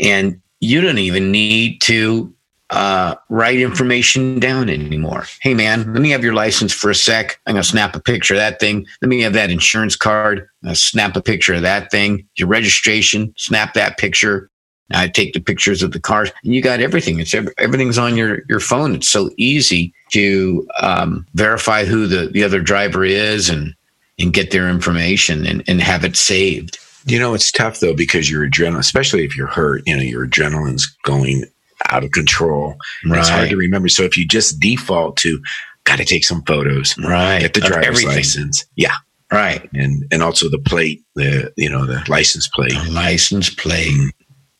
and 0.00 0.40
you 0.60 0.80
don't 0.80 0.98
even 0.98 1.30
need 1.30 1.80
to 1.82 2.32
uh, 2.70 3.14
write 3.30 3.60
information 3.60 4.38
down 4.38 4.68
anymore. 4.68 5.24
Hey 5.40 5.54
man, 5.54 5.92
let 5.92 6.02
me 6.02 6.10
have 6.10 6.22
your 6.22 6.34
license 6.34 6.72
for 6.72 6.90
a 6.90 6.94
sec. 6.94 7.40
I'm 7.46 7.54
gonna 7.54 7.64
snap 7.64 7.96
a 7.96 8.00
picture 8.00 8.34
of 8.34 8.38
that 8.38 8.60
thing. 8.60 8.86
Let 9.02 9.08
me 9.08 9.20
have 9.22 9.32
that 9.32 9.50
insurance 9.50 9.96
card. 9.96 10.48
snap 10.74 11.16
a 11.16 11.22
picture 11.22 11.54
of 11.54 11.62
that 11.62 11.90
thing. 11.90 12.26
Your 12.36 12.48
registration. 12.48 13.32
Snap 13.36 13.74
that 13.74 13.98
picture. 13.98 14.50
I 14.92 15.08
take 15.08 15.34
the 15.34 15.40
pictures 15.40 15.82
of 15.82 15.92
the 15.92 16.00
cars, 16.00 16.30
and 16.42 16.54
you 16.54 16.62
got 16.62 16.80
everything. 16.80 17.20
It's 17.20 17.34
everything's 17.34 17.98
on 17.98 18.16
your 18.16 18.42
your 18.48 18.60
phone. 18.60 18.94
It's 18.94 19.08
so 19.08 19.30
easy 19.36 19.92
to 20.12 20.66
um, 20.80 21.26
verify 21.34 21.84
who 21.84 22.06
the 22.06 22.28
the 22.28 22.42
other 22.42 22.60
driver 22.60 23.04
is 23.04 23.48
and 23.48 23.74
and 24.18 24.32
get 24.32 24.50
their 24.50 24.68
information 24.68 25.46
and, 25.46 25.62
and 25.68 25.80
have 25.80 26.04
it 26.04 26.16
saved. 26.16 26.78
You 27.04 27.18
know, 27.18 27.34
it's 27.34 27.52
tough 27.52 27.80
though 27.80 27.94
because 27.94 28.30
your 28.30 28.48
adrenaline, 28.48 28.78
especially 28.78 29.24
if 29.24 29.36
you're 29.36 29.46
hurt, 29.46 29.82
you 29.86 29.96
know, 29.96 30.02
your 30.02 30.26
adrenaline's 30.26 30.86
going 31.04 31.44
out 31.90 32.02
of 32.02 32.10
control. 32.10 32.74
Right. 33.04 33.20
It's 33.20 33.28
hard 33.28 33.50
to 33.50 33.56
remember. 33.56 33.88
So 33.88 34.02
if 34.02 34.16
you 34.16 34.26
just 34.26 34.58
default 34.58 35.16
to, 35.18 35.40
got 35.84 35.98
to 35.98 36.04
take 36.04 36.24
some 36.24 36.42
photos, 36.42 36.96
right? 36.98 37.40
Get 37.40 37.54
the 37.54 37.60
driver's 37.60 38.04
license, 38.04 38.64
yeah, 38.76 38.94
right, 39.30 39.68
and 39.72 40.04
and 40.10 40.22
also 40.22 40.48
the 40.50 40.58
plate, 40.58 41.02
the 41.14 41.52
you 41.56 41.70
know 41.70 41.86
the 41.86 42.02
license 42.08 42.48
plate, 42.48 42.72
the 42.72 42.90
license 42.90 43.50
plate. 43.50 43.94
Mm 43.94 44.10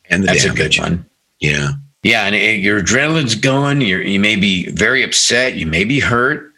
and 0.09 0.23
the 0.23 0.27
That's 0.27 0.43
damage. 0.43 0.59
a 0.59 0.63
good 0.63 0.79
one. 0.79 1.05
Yeah. 1.39 1.71
Yeah, 2.03 2.23
and 2.23 2.35
it, 2.35 2.61
your 2.61 2.81
adrenaline's 2.81 3.35
going. 3.35 3.81
You're, 3.81 4.01
you 4.01 4.19
may 4.19 4.37
be 4.37 4.69
very 4.71 5.03
upset. 5.03 5.55
You 5.55 5.65
may 5.65 5.83
be 5.83 5.99
hurt, 5.99 6.53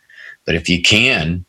but 0.45 0.53
if 0.53 0.69
you 0.69 0.81
can, 0.81 1.45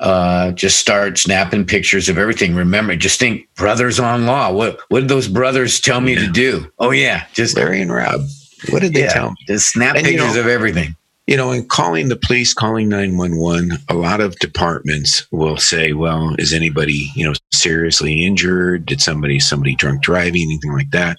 uh, 0.00 0.50
just 0.52 0.78
start 0.78 1.18
snapping 1.18 1.64
pictures 1.64 2.08
of 2.08 2.18
everything. 2.18 2.54
Remember, 2.54 2.96
just 2.96 3.20
think 3.20 3.46
brothers 3.54 4.00
on 4.00 4.26
law. 4.26 4.50
What 4.50 4.80
what 4.88 5.00
did 5.00 5.08
those 5.08 5.28
brothers 5.28 5.80
tell 5.80 6.00
me 6.00 6.14
yeah. 6.14 6.26
to 6.26 6.32
do? 6.32 6.72
Oh 6.78 6.90
yeah, 6.90 7.26
just 7.32 7.56
Larry 7.56 7.80
and 7.80 7.92
Rob. 7.92 8.22
What 8.70 8.82
did 8.82 8.94
they 8.94 9.02
yeah, 9.02 9.12
tell 9.12 9.30
me? 9.30 9.36
Just 9.46 9.68
snap 9.68 9.94
and, 9.94 10.04
pictures 10.04 10.28
you 10.28 10.34
know, 10.34 10.40
of 10.40 10.46
everything. 10.46 10.96
You 11.26 11.36
know, 11.36 11.52
and 11.52 11.68
calling 11.68 12.08
the 12.08 12.16
police, 12.16 12.52
calling 12.52 12.88
911, 12.88 13.78
a 13.88 13.94
lot 13.94 14.20
of 14.20 14.36
departments 14.40 15.30
will 15.30 15.58
say, 15.58 15.92
well, 15.92 16.34
is 16.38 16.52
anybody, 16.52 17.08
you 17.14 17.24
know, 17.24 17.34
seriously 17.52 18.24
injured? 18.24 18.84
Did 18.84 19.00
somebody, 19.00 19.38
somebody 19.38 19.76
drunk 19.76 20.02
driving, 20.02 20.42
anything 20.42 20.72
like 20.72 20.90
that? 20.90 21.18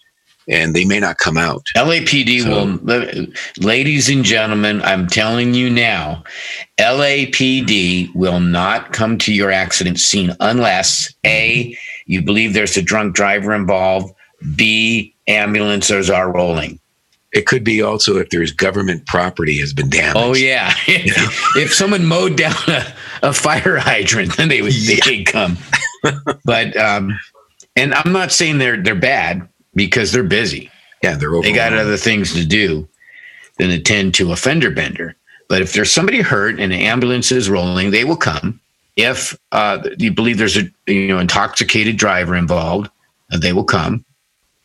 And 0.51 0.75
they 0.75 0.85
may 0.85 0.99
not 0.99 1.17
come 1.17 1.37
out. 1.37 1.65
LAPD 1.75 2.41
so, 2.41 2.49
will, 2.49 3.65
ladies 3.65 4.09
and 4.09 4.23
gentlemen, 4.23 4.81
I'm 4.81 5.07
telling 5.07 5.53
you 5.53 5.69
now, 5.69 6.23
LAPD 6.77 8.13
will 8.13 8.41
not 8.41 8.91
come 8.91 9.17
to 9.19 9.33
your 9.33 9.49
accident 9.49 9.99
scene 9.99 10.35
unless 10.41 11.11
A, 11.25 11.75
you 12.05 12.21
believe 12.21 12.53
there's 12.53 12.75
a 12.75 12.81
drunk 12.81 13.15
driver 13.15 13.53
involved, 13.53 14.13
B, 14.55 15.15
ambulances 15.27 16.09
are 16.09 16.31
rolling. 16.31 16.79
It 17.31 17.45
could 17.45 17.63
be 17.63 17.81
also 17.81 18.17
if 18.17 18.29
there's 18.29 18.51
government 18.51 19.05
property 19.07 19.57
has 19.59 19.71
been 19.71 19.89
damaged. 19.89 20.17
Oh 20.17 20.35
yeah, 20.35 20.73
you 20.85 20.97
know? 21.17 21.29
if 21.55 21.73
someone 21.73 22.05
mowed 22.05 22.35
down 22.35 22.55
a, 22.67 22.93
a, 23.23 23.33
fire 23.33 23.77
hydrant, 23.77 24.35
then 24.35 24.49
they 24.49 24.61
would 24.61 24.75
yeah. 24.75 24.99
they 25.05 25.23
come. 25.23 25.57
but 26.43 26.75
um, 26.75 27.17
and 27.77 27.93
I'm 27.93 28.11
not 28.11 28.33
saying 28.33 28.57
they're 28.57 28.83
they're 28.83 28.95
bad 28.95 29.47
because 29.73 30.11
they're 30.11 30.23
busy. 30.23 30.69
Yeah, 31.03 31.15
they're 31.15 31.41
they 31.41 31.53
got 31.53 31.73
other 31.73 31.97
things 31.97 32.33
to 32.33 32.45
do 32.45 32.87
than 33.57 33.71
attend 33.71 34.13
to 34.15 34.31
a 34.31 34.35
fender 34.35 34.71
bender. 34.71 35.15
But 35.49 35.61
if 35.61 35.73
there's 35.73 35.91
somebody 35.91 36.21
hurt 36.21 36.59
and 36.59 36.71
the 36.71 36.85
ambulance 36.85 37.31
is 37.31 37.49
rolling, 37.49 37.91
they 37.91 38.05
will 38.05 38.17
come. 38.17 38.59
If 38.95 39.37
uh, 39.51 39.89
you 39.97 40.13
believe 40.13 40.37
there's 40.37 40.57
a 40.57 40.69
you 40.87 41.07
know 41.07 41.19
intoxicated 41.19 41.97
driver 41.97 42.35
involved, 42.35 42.89
uh, 43.31 43.37
they 43.37 43.53
will 43.53 43.63
come. 43.63 44.05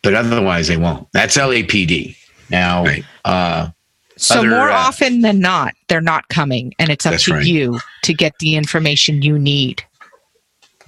But 0.03 0.13
otherwise, 0.13 0.67
they 0.67 0.77
won't. 0.77 1.07
That's 1.11 1.37
LAPD. 1.37 2.15
Now, 2.49 2.85
right. 2.85 3.03
uh, 3.25 3.69
so 4.15 4.39
other, 4.39 4.49
more 4.49 4.69
uh, 4.69 4.75
often 4.75 5.21
than 5.21 5.39
not, 5.39 5.73
they're 5.87 6.01
not 6.01 6.27
coming, 6.29 6.73
and 6.79 6.89
it's 6.89 7.05
up 7.05 7.19
to 7.21 7.33
right. 7.33 7.45
you 7.45 7.79
to 8.03 8.13
get 8.13 8.37
the 8.39 8.55
information 8.55 9.21
you 9.21 9.37
need. 9.37 9.83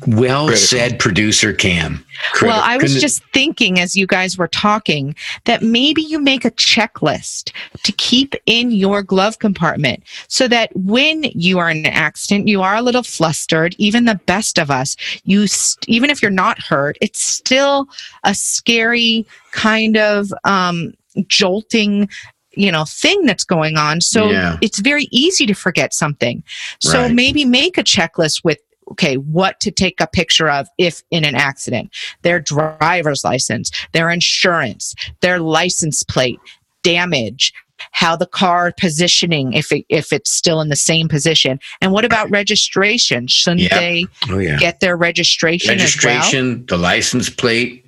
Well 0.08 0.48
Critical. 0.48 0.56
said, 0.56 1.00
producer 1.00 1.54
Cam. 1.54 2.06
Critical. 2.32 2.48
Well, 2.48 2.62
I 2.64 2.78
was 2.78 3.02
just 3.02 3.24
thinking 3.34 3.80
as 3.80 3.96
you 3.96 4.08
guys 4.08 4.38
were 4.38 4.48
talking 4.48 5.16
that 5.46 5.62
maybe 5.62 6.02
you 6.02 6.20
make 6.20 6.46
a 6.46 6.52
checklist 6.52 7.52
to 7.84 7.92
keep 7.94 8.36
in 8.46 8.72
your 8.72 9.04
glove 9.04 9.40
compartment 9.40 10.04
so 10.28 10.48
that 10.48 10.72
when 10.76 11.24
you 11.24 11.60
are 11.60 11.70
in 11.70 11.80
an 11.80 11.88
accident, 11.88 12.48
you 12.48 12.62
are 12.62 12.76
a 12.76 12.82
little 12.82 13.04
flustered. 13.04 13.76
Even 13.78 14.06
the 14.06 14.20
best 14.26 14.58
of 14.58 14.72
us, 14.72 14.96
you 15.26 15.48
st- 15.48 15.88
even 15.90 16.10
if 16.10 16.22
you're 16.22 16.32
not 16.32 16.60
hurt, 16.60 16.98
it's 17.02 17.22
still 17.22 17.88
a 18.24 18.34
scary 18.34 19.26
kind 19.52 19.98
of 19.98 20.32
um, 20.46 20.94
jolting 21.28 22.08
you 22.54 22.72
know 22.72 22.84
thing 22.84 23.26
that's 23.26 23.44
going 23.44 23.78
on 23.78 24.02
so 24.02 24.30
yeah. 24.30 24.58
it's 24.60 24.80
very 24.80 25.08
easy 25.12 25.46
to 25.46 25.54
forget 25.54 25.94
something 25.94 26.44
so 26.80 27.04
right. 27.04 27.14
maybe 27.14 27.46
make 27.46 27.78
a 27.78 27.84
checklist 27.84 28.44
with 28.44 28.58
okay, 28.92 29.16
what 29.16 29.60
to 29.62 29.72
take 29.72 30.00
a 30.02 30.08
picture 30.08 30.50
of 30.50 30.68
if 30.78 31.04
in 31.12 31.26
an 31.26 31.36
accident, 31.36 31.90
their 32.22 32.40
driver's 32.40 33.24
license, 33.24 33.72
their 33.94 34.10
insurance, 34.10 34.94
their 35.22 35.40
license 35.40 36.04
plate, 36.04 36.40
damage, 36.84 37.54
how 37.92 38.16
the 38.16 38.28
car 38.28 38.74
positioning 38.78 39.54
if 39.54 39.72
it, 39.72 39.86
if 39.90 40.12
it's 40.12 40.32
still 40.32 40.62
in 40.62 40.70
the 40.70 40.76
same 40.76 41.08
position 41.08 41.60
and 41.82 41.92
what 41.92 42.04
about 42.04 42.30
registration 42.30 43.26
shouldn't 43.28 43.70
they 43.72 44.06
oh, 44.30 44.38
yeah. 44.38 44.58
get 44.58 44.80
their 44.80 44.98
registration 44.98 45.70
registration 45.70 46.56
well? 46.56 46.66
the 46.68 46.78
license 46.78 47.30
plate 47.30 47.86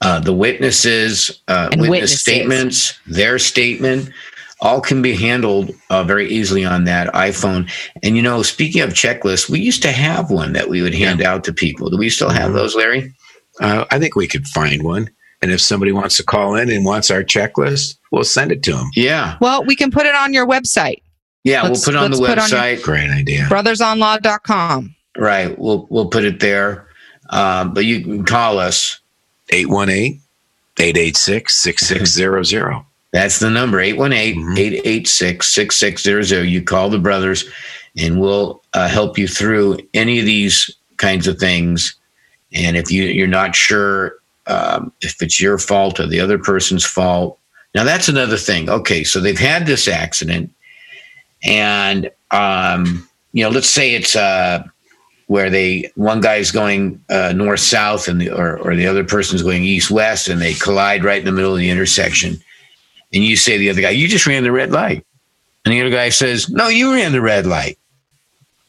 uh, 0.00 0.18
the 0.18 0.32
witnesses 0.32 1.42
uh, 1.48 1.68
witness 1.72 1.90
witnesses. 1.90 2.20
statements 2.20 3.00
their 3.06 3.38
statement 3.38 4.10
all 4.60 4.80
can 4.80 5.02
be 5.02 5.14
handled 5.14 5.70
uh, 5.90 6.02
very 6.02 6.28
easily 6.28 6.64
on 6.64 6.84
that 6.84 7.12
iPhone. 7.14 7.70
And 8.02 8.16
you 8.16 8.22
know, 8.22 8.42
speaking 8.42 8.82
of 8.82 8.90
checklists, 8.90 9.48
we 9.48 9.60
used 9.60 9.82
to 9.82 9.92
have 9.92 10.30
one 10.30 10.52
that 10.54 10.68
we 10.68 10.82
would 10.82 10.94
hand 10.94 11.20
yeah. 11.20 11.32
out 11.32 11.44
to 11.44 11.52
people. 11.52 11.90
Do 11.90 11.96
we 11.96 12.10
still 12.10 12.30
have 12.30 12.46
mm-hmm. 12.46 12.56
those, 12.56 12.74
Larry? 12.74 13.12
Uh, 13.60 13.84
I 13.90 13.98
think 13.98 14.16
we 14.16 14.26
could 14.26 14.46
find 14.46 14.82
one. 14.82 15.10
And 15.40 15.52
if 15.52 15.60
somebody 15.60 15.92
wants 15.92 16.16
to 16.16 16.24
call 16.24 16.56
in 16.56 16.70
and 16.70 16.84
wants 16.84 17.10
our 17.10 17.22
checklist, 17.22 17.96
we'll 18.10 18.24
send 18.24 18.50
it 18.50 18.62
to 18.64 18.72
them. 18.72 18.90
Yeah. 18.96 19.36
Well, 19.40 19.64
we 19.64 19.76
can 19.76 19.90
put 19.90 20.06
it 20.06 20.14
on 20.14 20.32
your 20.32 20.46
website. 20.46 21.02
Yeah, 21.44 21.62
let's, 21.62 21.86
we'll 21.86 21.94
put 21.94 22.00
it 22.00 22.04
on 22.04 22.10
the 22.10 22.16
website. 22.16 22.78
On 22.78 22.82
Great 22.82 23.10
idea. 23.10 23.42
Brothersonlaw.com. 23.44 24.94
Right. 25.16 25.56
We'll 25.58 25.86
we'll 25.90 26.08
put 26.08 26.24
it 26.24 26.40
there. 26.40 26.88
Um, 27.30 27.72
but 27.72 27.84
you 27.84 28.02
can 28.02 28.24
call 28.24 28.58
us 28.58 29.00
818 29.50 30.20
886 30.78 31.54
6600. 31.54 32.84
That's 33.18 33.40
the 33.40 33.50
number 33.50 33.80
818 33.80 34.36
mm-hmm. 34.40 34.58
886 34.58 35.48
6600. 35.48 36.44
You 36.44 36.62
call 36.62 36.88
the 36.88 37.00
brothers 37.00 37.50
and 37.96 38.20
we'll 38.20 38.62
uh, 38.74 38.86
help 38.86 39.18
you 39.18 39.26
through 39.26 39.80
any 39.92 40.20
of 40.20 40.24
these 40.24 40.70
kinds 40.98 41.26
of 41.26 41.36
things. 41.36 41.96
And 42.52 42.76
if 42.76 42.92
you, 42.92 43.02
you're 43.06 43.26
not 43.26 43.56
sure 43.56 44.14
um, 44.46 44.92
if 45.00 45.20
it's 45.20 45.40
your 45.40 45.58
fault 45.58 45.98
or 45.98 46.06
the 46.06 46.20
other 46.20 46.38
person's 46.38 46.84
fault, 46.84 47.40
now 47.74 47.82
that's 47.82 48.06
another 48.08 48.36
thing. 48.36 48.70
Okay, 48.70 49.02
so 49.02 49.18
they've 49.18 49.36
had 49.36 49.66
this 49.66 49.88
accident, 49.88 50.52
and 51.42 52.12
um, 52.30 53.08
you 53.32 53.42
know, 53.42 53.50
let's 53.50 53.68
say 53.68 53.94
it's 53.94 54.14
uh, 54.14 54.62
where 55.26 55.50
they 55.50 55.90
one 55.96 56.20
guy's 56.20 56.52
going 56.52 57.04
uh, 57.10 57.32
north 57.34 57.60
south 57.60 58.06
and 58.06 58.20
the 58.20 58.30
or, 58.30 58.58
or 58.58 58.76
the 58.76 58.86
other 58.86 59.04
person's 59.04 59.42
going 59.42 59.64
east 59.64 59.90
west, 59.90 60.28
and 60.28 60.40
they 60.40 60.54
collide 60.54 61.02
right 61.02 61.18
in 61.18 61.26
the 61.26 61.32
middle 61.32 61.52
of 61.52 61.58
the 61.58 61.68
intersection 61.68 62.40
and 63.12 63.24
you 63.24 63.36
say 63.36 63.52
to 63.52 63.58
the 63.58 63.70
other 63.70 63.80
guy, 63.80 63.90
you 63.90 64.08
just 64.08 64.26
ran 64.26 64.42
the 64.42 64.52
red 64.52 64.70
light. 64.70 65.04
And 65.64 65.72
the 65.72 65.80
other 65.80 65.90
guy 65.90 66.08
says, 66.10 66.48
no, 66.48 66.68
you 66.68 66.94
ran 66.94 67.12
the 67.12 67.20
red 67.20 67.46
light. 67.46 67.78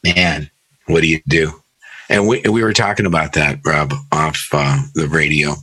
Man, 0.04 0.50
what 0.86 1.02
do 1.02 1.08
you 1.08 1.20
do? 1.28 1.52
And 2.08 2.26
we, 2.26 2.40
we 2.42 2.62
were 2.62 2.72
talking 2.72 3.06
about 3.06 3.34
that, 3.34 3.60
Rob, 3.64 3.92
off 4.12 4.48
uh, 4.52 4.82
the 4.94 5.08
radio. 5.08 5.54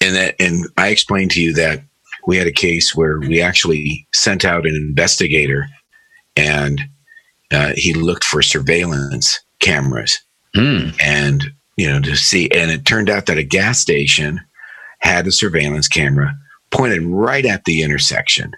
And 0.00 0.14
that, 0.14 0.34
and 0.40 0.66
I 0.76 0.88
explained 0.88 1.32
to 1.32 1.42
you 1.42 1.52
that 1.54 1.82
we 2.26 2.36
had 2.36 2.46
a 2.46 2.52
case 2.52 2.94
where 2.94 3.18
we 3.20 3.40
actually 3.40 4.06
sent 4.12 4.44
out 4.44 4.66
an 4.66 4.74
investigator 4.74 5.66
and 6.36 6.80
uh, 7.52 7.72
he 7.76 7.94
looked 7.94 8.24
for 8.24 8.42
surveillance 8.42 9.40
cameras 9.60 10.18
mm. 10.54 10.94
and, 11.02 11.44
you 11.76 11.88
know, 11.88 12.00
to 12.00 12.16
see. 12.16 12.50
And 12.50 12.70
it 12.70 12.84
turned 12.84 13.08
out 13.08 13.26
that 13.26 13.38
a 13.38 13.42
gas 13.42 13.78
station 13.78 14.40
had 15.00 15.26
a 15.26 15.32
surveillance 15.32 15.88
camera 15.88 16.34
pointed 16.70 17.02
right 17.02 17.44
at 17.44 17.64
the 17.64 17.82
intersection. 17.82 18.52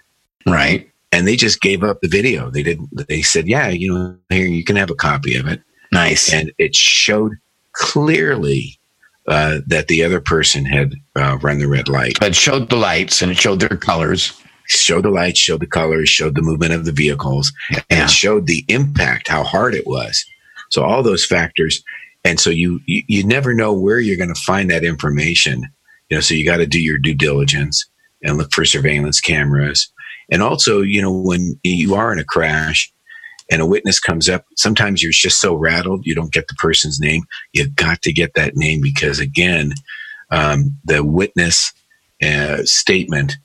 Right. 0.45 0.89
And 1.11 1.27
they 1.27 1.35
just 1.35 1.61
gave 1.61 1.83
up 1.83 2.01
the 2.01 2.07
video. 2.07 2.49
They 2.49 2.63
didn't, 2.63 2.89
they 3.07 3.21
said, 3.21 3.47
yeah, 3.47 3.69
you 3.69 3.93
know, 3.93 4.17
here, 4.29 4.47
you 4.47 4.63
can 4.63 4.75
have 4.75 4.91
a 4.91 4.95
copy 4.95 5.35
of 5.35 5.47
it. 5.47 5.61
Nice. 5.91 6.31
And 6.31 6.51
it 6.57 6.75
showed 6.75 7.33
clearly 7.73 8.79
uh, 9.27 9.59
that 9.67 9.87
the 9.87 10.03
other 10.03 10.21
person 10.21 10.65
had 10.65 10.93
uh, 11.15 11.37
run 11.41 11.59
the 11.59 11.67
red 11.67 11.87
light. 11.87 12.17
It 12.21 12.35
showed 12.35 12.69
the 12.69 12.75
lights 12.75 13.21
and 13.21 13.31
it 13.31 13.37
showed 13.37 13.59
their 13.59 13.77
colors. 13.77 14.33
Showed 14.65 15.05
the 15.05 15.09
lights, 15.09 15.39
showed 15.39 15.61
the 15.61 15.65
colors, 15.67 16.09
showed 16.09 16.35
the 16.35 16.43
movement 16.43 16.73
of 16.73 16.85
the 16.85 16.91
vehicles, 16.91 17.51
yeah. 17.71 17.81
and 17.89 18.07
showed 18.07 18.45
the 18.45 18.63
impact, 18.67 19.27
how 19.27 19.43
hard 19.43 19.73
it 19.73 19.87
was. 19.87 20.23
So 20.69 20.83
all 20.83 21.01
those 21.01 21.25
factors, 21.25 21.83
and 22.23 22.39
so 22.39 22.51
you 22.51 22.79
you, 22.85 23.01
you 23.07 23.23
never 23.23 23.55
know 23.55 23.73
where 23.73 23.99
you're 23.99 24.15
going 24.15 24.31
to 24.31 24.39
find 24.39 24.69
that 24.69 24.83
information. 24.83 25.63
You 26.09 26.17
know, 26.17 26.21
so 26.21 26.35
you 26.35 26.45
got 26.45 26.57
to 26.57 26.67
do 26.67 26.79
your 26.79 26.99
due 26.99 27.15
diligence 27.15 27.83
and 28.23 28.37
look 28.37 28.51
for 28.51 28.65
surveillance 28.65 29.21
cameras. 29.21 29.91
And 30.31 30.41
also, 30.43 30.81
you 30.81 31.01
know, 31.01 31.11
when 31.11 31.59
you 31.63 31.95
are 31.95 32.13
in 32.13 32.19
a 32.19 32.23
crash 32.23 32.91
and 33.51 33.61
a 33.61 33.65
witness 33.65 33.99
comes 33.99 34.29
up, 34.29 34.45
sometimes 34.55 35.01
you're 35.01 35.11
just 35.11 35.41
so 35.41 35.55
rattled 35.55 36.05
you 36.05 36.13
don't 36.13 36.33
get 36.33 36.47
the 36.47 36.55
person's 36.55 36.99
name. 36.99 37.23
You've 37.53 37.75
got 37.75 38.01
to 38.03 38.13
get 38.13 38.35
that 38.35 38.55
name 38.55 38.81
because, 38.81 39.19
again, 39.19 39.73
um, 40.31 40.77
the 40.85 41.03
witness 41.03 41.73
uh, 42.21 42.59
statement 42.63 43.37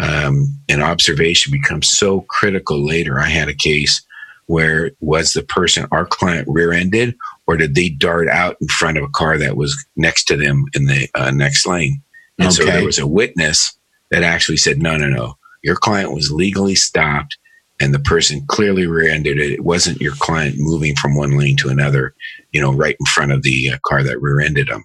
um, 0.00 0.58
and 0.68 0.82
observation 0.82 1.52
becomes 1.52 1.88
so 1.88 2.22
critical 2.28 2.84
later. 2.84 3.20
I 3.20 3.28
had 3.28 3.48
a 3.48 3.54
case 3.54 4.04
where 4.46 4.90
was 5.00 5.32
the 5.32 5.42
person, 5.42 5.86
our 5.92 6.04
client, 6.04 6.48
rear 6.50 6.72
ended, 6.72 7.14
or 7.46 7.56
did 7.56 7.74
they 7.74 7.88
dart 7.88 8.28
out 8.28 8.56
in 8.60 8.68
front 8.68 8.98
of 8.98 9.04
a 9.04 9.08
car 9.08 9.38
that 9.38 9.56
was 9.56 9.84
next 9.96 10.24
to 10.24 10.36
them 10.36 10.64
in 10.74 10.86
the 10.86 11.08
uh, 11.14 11.30
next 11.30 11.66
lane? 11.66 12.02
And 12.38 12.48
okay. 12.48 12.56
so 12.56 12.64
there 12.64 12.84
was 12.84 12.98
a 12.98 13.06
witness 13.06 13.76
that 14.12 14.22
actually 14.22 14.58
said, 14.58 14.80
no, 14.80 14.96
no, 14.96 15.08
no, 15.08 15.34
your 15.64 15.76
client 15.76 16.12
was 16.12 16.30
legally 16.30 16.76
stopped 16.76 17.36
and 17.80 17.92
the 17.92 17.98
person 17.98 18.44
clearly 18.46 18.86
rear-ended 18.86 19.38
it. 19.38 19.50
It 19.50 19.64
wasn't 19.64 20.00
your 20.00 20.14
client 20.14 20.54
moving 20.58 20.94
from 20.94 21.16
one 21.16 21.36
lane 21.36 21.56
to 21.56 21.68
another, 21.68 22.14
you 22.52 22.60
know, 22.60 22.72
right 22.72 22.96
in 23.00 23.06
front 23.06 23.32
of 23.32 23.42
the 23.42 23.70
uh, 23.72 23.78
car 23.84 24.04
that 24.04 24.20
rear-ended 24.20 24.68
them. 24.68 24.84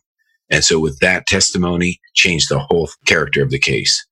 And 0.50 0.63
so 0.63 0.79
with 0.79 0.98
that 1.00 1.27
testimony, 1.27 2.00
changed 2.15 2.50
the 2.50 2.60
whole 2.60 2.89
character 3.05 3.43
of 3.43 3.51
the 3.51 3.60
case. 3.60 4.03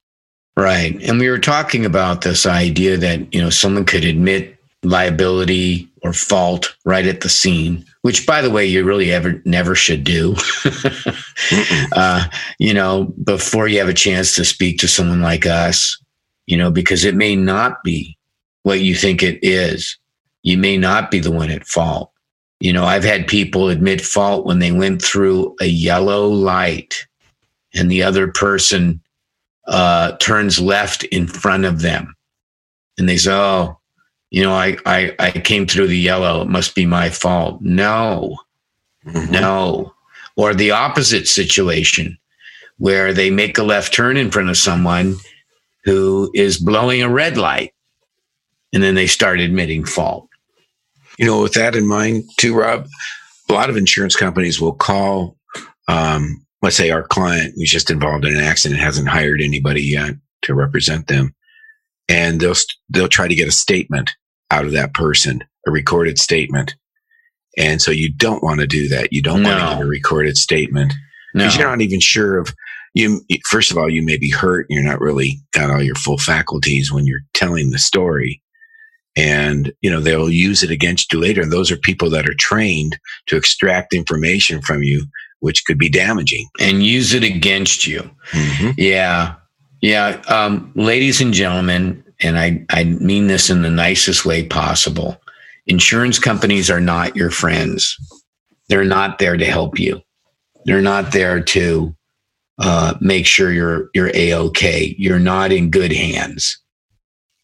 Right. 0.58 1.02
And 1.02 1.20
we 1.20 1.30
were 1.30 1.40
talking 1.40 1.86
about 1.86 2.22
this 2.22 2.46
idea 2.46 2.98
that, 2.98 3.34
you 3.34 3.42
know, 3.42 3.50
someone 3.50 3.86
could 3.86 4.06
admit 4.06 4.58
liability 4.84 5.90
or 6.06 6.14
fault 6.14 6.78
right 6.86 7.08
at 7.08 7.22
the 7.22 7.30
scene, 7.30 7.84
which 8.04 8.28
by 8.28 8.40
the 8.40 8.52
way, 8.52 8.64
you 8.64 8.84
really 8.84 9.12
ever 9.12 9.42
never 9.44 9.74
should 9.74 10.04
do. 10.04 10.36
uh, 11.96 12.26
you 12.60 12.76
know, 12.76 13.06
before 13.24 13.68
you 13.68 13.80
have 13.80 13.90
a 13.90 13.94
chance 13.94 14.36
to 14.36 14.46
speak 14.46 14.78
to 14.78 14.88
someone 14.88 15.24
like 15.24 15.48
us, 15.48 16.00
you 16.46 16.56
know, 16.56 16.70
because 16.70 17.06
it 17.06 17.16
may 17.16 17.36
not 17.36 17.84
be 17.84 18.16
what 18.62 18.82
you 18.82 18.94
think 18.94 19.24
it 19.24 19.40
is. 19.42 19.98
You 20.44 20.60
may 20.60 20.78
not 20.78 21.10
be 21.10 21.20
the 21.20 21.32
one 21.32 21.50
at 21.50 21.66
fault. 21.66 22.12
You 22.60 22.72
know, 22.72 22.86
I've 22.86 23.04
had 23.04 23.28
people 23.28 23.70
admit 23.70 24.00
fault 24.00 24.46
when 24.46 24.60
they 24.60 24.72
went 24.72 25.02
through 25.02 25.56
a 25.60 25.66
yellow 25.66 26.28
light 26.28 27.08
and 27.74 27.90
the 27.90 28.04
other 28.04 28.28
person 28.28 29.02
uh, 29.68 30.12
turns 30.18 30.60
left 30.60 31.04
in 31.06 31.26
front 31.26 31.66
of 31.66 31.82
them. 31.82 32.16
And 33.00 33.10
they 33.10 33.18
say, 33.18 33.34
Oh, 33.34 33.80
you 34.32 34.44
know, 34.44 34.54
I, 34.54 34.78
I, 34.86 35.16
I 35.20 35.32
came 35.32 35.66
through 35.68 35.88
the 35.88 35.98
yellow. 35.98 36.42
It 36.42 36.50
must 36.50 36.76
be 36.76 36.86
my 36.86 37.10
fault. 37.10 37.62
No, 37.62 38.38
mm-hmm. 39.06 39.32
no. 39.32 39.94
Or 40.36 40.54
the 40.54 40.72
opposite 40.72 41.28
situation 41.28 42.18
where 42.78 43.14
they 43.14 43.30
make 43.30 43.58
a 43.58 43.64
left 43.64 43.94
turn 43.94 44.18
in 44.18 44.32
front 44.32 44.50
of 44.50 44.58
someone 44.58 45.16
who 45.86 46.30
is 46.34 46.58
blowing 46.58 47.02
a 47.02 47.10
red 47.10 47.38
light 47.38 47.74
and 48.74 48.84
then 48.84 48.96
they 48.96 49.08
start 49.08 49.40
admitting 49.40 49.86
fault. 49.86 50.28
You 51.18 51.26
know, 51.26 51.42
with 51.42 51.54
that 51.54 51.76
in 51.76 51.88
mind, 51.88 52.26
too, 52.38 52.54
Rob, 52.54 52.88
a 53.50 53.54
lot 53.54 53.70
of 53.70 53.78
insurance 53.78 54.16
companies 54.16 54.60
will 54.60 54.74
call, 54.74 55.38
um, 55.88 56.46
let's 56.62 56.76
say, 56.76 56.92
our 56.92 57.04
client 57.04 57.54
who's 57.56 57.72
just 57.72 57.90
involved 57.90 58.26
in 58.26 58.36
an 58.36 58.44
accident 58.44 58.82
hasn't 58.82 59.08
hired 59.08 59.40
anybody 59.40 59.82
yet 59.82 60.16
to 60.42 60.54
represent 60.54 61.08
them, 61.08 61.34
and 62.08 62.40
they'll 62.40 62.56
they'll 62.90 63.08
try 63.08 63.28
to 63.28 63.36
get 63.36 63.48
a 63.48 63.52
statement 63.52 64.12
out 64.52 64.66
of 64.66 64.72
that 64.72 64.94
person, 64.94 65.44
a 65.68 65.72
recorded 65.72 66.18
statement. 66.18 66.76
And 67.58 67.82
so 67.82 67.92
you 67.92 68.12
don't 68.12 68.44
want 68.44 68.60
to 68.60 68.68
do 68.68 68.88
that. 68.90 69.14
You 69.14 69.22
don't 69.22 69.42
no. 69.42 69.50
want 69.50 69.62
to 69.62 69.76
get 69.76 69.86
a 69.86 69.88
recorded 69.88 70.38
statement 70.38 70.94
because 71.34 71.56
no. 71.56 71.62
you're 71.62 71.70
not 71.70 71.82
even 71.82 72.00
sure 72.00 72.38
of 72.38 72.54
you. 72.94 73.22
First 73.50 73.72
of 73.72 73.78
all, 73.78 73.90
you 73.90 74.04
may 74.04 74.18
be 74.18 74.30
hurt. 74.30 74.68
And 74.70 74.76
you're 74.76 74.92
not 74.92 75.00
really 75.00 75.40
got 75.52 75.72
all 75.72 75.82
your 75.82 75.96
full 75.96 76.18
faculties 76.18 76.92
when 76.92 77.06
you're 77.06 77.22
telling 77.34 77.72
the 77.72 77.80
story 77.80 78.42
and 79.16 79.72
you 79.82 79.90
know 79.90 80.00
they'll 80.00 80.30
use 80.30 80.64
it 80.64 80.72
against 80.72 81.12
you 81.14 81.20
later 81.20 81.42
and 81.42 81.52
those 81.52 81.72
are 81.72 81.78
people 81.78 82.10
that 82.10 82.28
are 82.28 82.36
trained 82.36 82.98
to 83.28 83.38
extract 83.38 83.94
information 83.94 84.62
from 84.62 84.84
you 84.84 85.06
which 85.40 85.66
could 85.66 85.78
be 85.78 85.90
damaging 85.90 86.48
and 86.60 86.84
use 86.84 87.14
it 87.14 87.24
against 87.24 87.88
you 87.88 88.00
mm-hmm. 88.32 88.72
yeah 88.78 89.36
yeah 89.86 90.22
um, 90.28 90.72
ladies 90.76 91.22
and 91.22 91.34
gentlemen 91.34 92.04
and 92.22 92.38
I, 92.40 92.66
I 92.70 92.86
mean 92.86 93.28
this 93.28 93.50
in 93.50 93.62
the 93.62 93.70
nicest 93.70 94.26
way 94.26 94.46
possible 94.46 95.22
insurance 95.68 96.20
companies 96.20 96.70
are 96.70 96.82
not 96.82 97.16
your 97.16 97.32
friends 97.32 97.98
they're 98.70 98.84
not 98.84 99.20
there 99.20 99.38
to 99.38 99.46
help 99.46 99.80
you 99.80 100.02
they're 100.66 100.82
not 100.82 101.12
there 101.12 101.42
to 101.42 101.96
uh, 102.60 102.96
make 103.02 103.26
sure 103.26 103.52
you're 103.52 103.90
you're 103.94 104.12
a-ok 104.14 104.96
you're 104.98 105.20
not 105.20 105.52
in 105.52 105.70
good 105.70 105.92
hands 105.92 106.62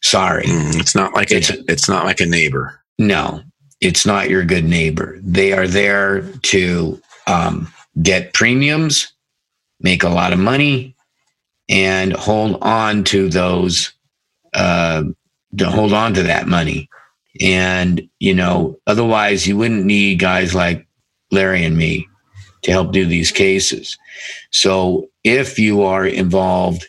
Sorry. 0.02 0.44
Mm, 0.44 0.80
it's 0.80 0.94
not 0.94 1.14
like 1.14 1.30
it's, 1.30 1.50
a, 1.50 1.58
it's 1.68 1.88
not 1.88 2.04
like 2.04 2.20
a 2.20 2.26
neighbor. 2.26 2.80
No, 2.98 3.40
it's 3.80 4.04
not 4.04 4.28
your 4.28 4.44
good 4.44 4.64
neighbor. 4.64 5.18
They 5.22 5.52
are 5.52 5.66
there 5.66 6.22
to 6.22 7.00
um, 7.26 7.72
get 8.02 8.34
premiums, 8.34 9.12
make 9.80 10.02
a 10.02 10.08
lot 10.08 10.32
of 10.32 10.38
money, 10.38 10.96
and 11.68 12.12
hold 12.12 12.58
on 12.62 13.04
to 13.04 13.28
those, 13.28 13.92
uh, 14.54 15.04
to 15.58 15.70
hold 15.70 15.92
on 15.92 16.14
to 16.14 16.22
that 16.22 16.46
money. 16.46 16.88
And, 17.40 18.08
you 18.18 18.34
know, 18.34 18.78
otherwise 18.86 19.46
you 19.46 19.56
wouldn't 19.56 19.86
need 19.86 20.18
guys 20.18 20.54
like 20.54 20.86
Larry 21.30 21.64
and 21.64 21.76
me 21.76 22.06
to 22.62 22.70
help 22.70 22.92
do 22.92 23.06
these 23.06 23.30
cases. 23.30 23.98
So 24.50 25.08
if 25.24 25.58
you 25.58 25.82
are 25.82 26.06
involved 26.06 26.88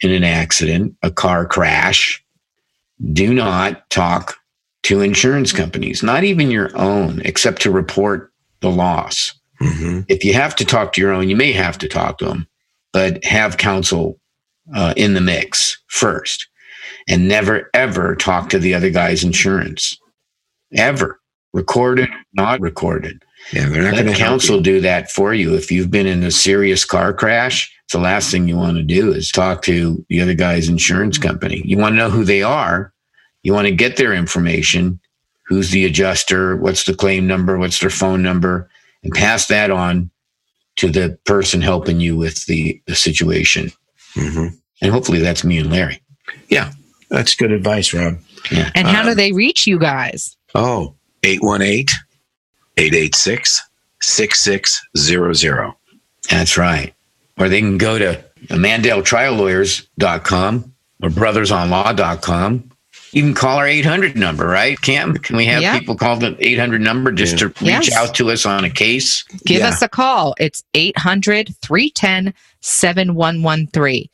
in 0.00 0.12
an 0.12 0.24
accident, 0.24 0.94
a 1.02 1.10
car 1.10 1.46
crash, 1.46 2.22
do 3.12 3.32
not 3.32 3.88
talk 3.90 4.36
to 4.84 5.00
insurance 5.00 5.52
companies, 5.52 6.02
not 6.02 6.24
even 6.24 6.50
your 6.50 6.70
own, 6.76 7.20
except 7.24 7.62
to 7.62 7.70
report 7.70 8.32
the 8.60 8.70
loss. 8.70 9.34
Mm-hmm. 9.60 10.02
If 10.08 10.24
you 10.24 10.34
have 10.34 10.54
to 10.56 10.64
talk 10.64 10.92
to 10.92 11.00
your 11.00 11.12
own, 11.12 11.28
you 11.28 11.36
may 11.36 11.52
have 11.52 11.78
to 11.78 11.88
talk 11.88 12.18
to 12.18 12.26
them, 12.26 12.46
but 12.92 13.22
have 13.24 13.56
counsel 13.56 14.18
uh, 14.74 14.94
in 14.96 15.14
the 15.14 15.20
mix 15.20 15.78
first 15.86 16.48
and 17.08 17.28
never 17.28 17.70
ever 17.74 18.14
talk 18.16 18.50
to 18.50 18.58
the 18.58 18.74
other 18.74 18.90
guy's 18.90 19.24
insurance 19.24 19.98
ever 20.74 21.18
recorded, 21.52 22.08
not 22.34 22.60
recorded. 22.60 23.22
Yeah, 23.52 23.68
they're 23.68 23.82
not 23.82 24.04
Let 24.04 24.16
counsel 24.16 24.60
do 24.60 24.80
that 24.80 25.10
for 25.10 25.32
you. 25.32 25.54
If 25.54 25.70
you've 25.70 25.90
been 25.90 26.06
in 26.06 26.22
a 26.22 26.30
serious 26.30 26.84
car 26.84 27.14
crash, 27.14 27.72
the 27.92 27.98
last 27.98 28.30
thing 28.30 28.46
you 28.46 28.56
want 28.56 28.76
to 28.76 28.82
do 28.82 29.12
is 29.12 29.30
talk 29.30 29.62
to 29.62 30.04
the 30.08 30.20
other 30.20 30.34
guy's 30.34 30.68
insurance 30.68 31.16
company. 31.16 31.62
You 31.64 31.78
want 31.78 31.92
to 31.92 31.96
know 31.96 32.10
who 32.10 32.24
they 32.24 32.42
are. 32.42 32.92
You 33.42 33.54
want 33.54 33.66
to 33.66 33.74
get 33.74 33.96
their 33.96 34.12
information. 34.12 35.00
Who's 35.46 35.70
the 35.70 35.86
adjuster? 35.86 36.56
What's 36.56 36.84
the 36.84 36.94
claim 36.94 37.26
number? 37.26 37.56
What's 37.56 37.78
their 37.78 37.90
phone 37.90 38.22
number? 38.22 38.68
And 39.02 39.14
pass 39.14 39.46
that 39.46 39.70
on 39.70 40.10
to 40.78 40.90
the 40.90 41.18
person 41.24 41.60
helping 41.60 42.00
you 42.00 42.16
with 42.16 42.46
the, 42.46 42.80
the 42.86 42.94
situation. 42.94 43.70
Mm-hmm. 44.14 44.54
And 44.80 44.92
hopefully 44.92 45.20
that's 45.20 45.44
me 45.44 45.58
and 45.58 45.70
Larry. 45.70 46.02
Yeah, 46.48 46.72
that's 47.10 47.34
good 47.34 47.52
advice, 47.52 47.92
Rob. 47.92 48.18
Yeah. 48.50 48.70
And 48.74 48.88
how 48.88 49.02
uh, 49.02 49.10
do 49.10 49.14
they 49.14 49.32
reach 49.32 49.66
you 49.66 49.78
guys? 49.78 50.36
Oh, 50.54 50.94
818 51.24 51.86
886 52.76 53.62
6600. 54.00 55.72
That's 56.30 56.58
right 56.58 56.94
or 57.38 57.48
they 57.48 57.60
can 57.60 57.78
go 57.78 57.98
to 57.98 58.22
mandeltriallawyers.com 58.48 60.74
or 61.02 61.08
brothersonlaw.com. 61.08 62.67
You 63.12 63.22
can 63.22 63.34
call 63.34 63.56
our 63.56 63.66
800 63.66 64.16
number, 64.16 64.46
right, 64.46 64.80
Cam? 64.80 65.14
Can 65.14 65.36
we 65.36 65.46
have 65.46 65.62
yeah. 65.62 65.78
people 65.78 65.96
call 65.96 66.16
the 66.16 66.36
800 66.38 66.80
number 66.80 67.10
just 67.10 67.34
yeah. 67.34 67.38
to 67.38 67.46
reach 67.48 67.88
yes. 67.88 67.96
out 67.96 68.14
to 68.16 68.30
us 68.30 68.44
on 68.44 68.64
a 68.64 68.70
case? 68.70 69.22
Give 69.44 69.60
yeah. 69.60 69.68
us 69.68 69.82
a 69.82 69.88
call. 69.88 70.34
It's 70.38 70.62
800 70.74 71.54
310 71.62 72.34
7113. 72.60 74.08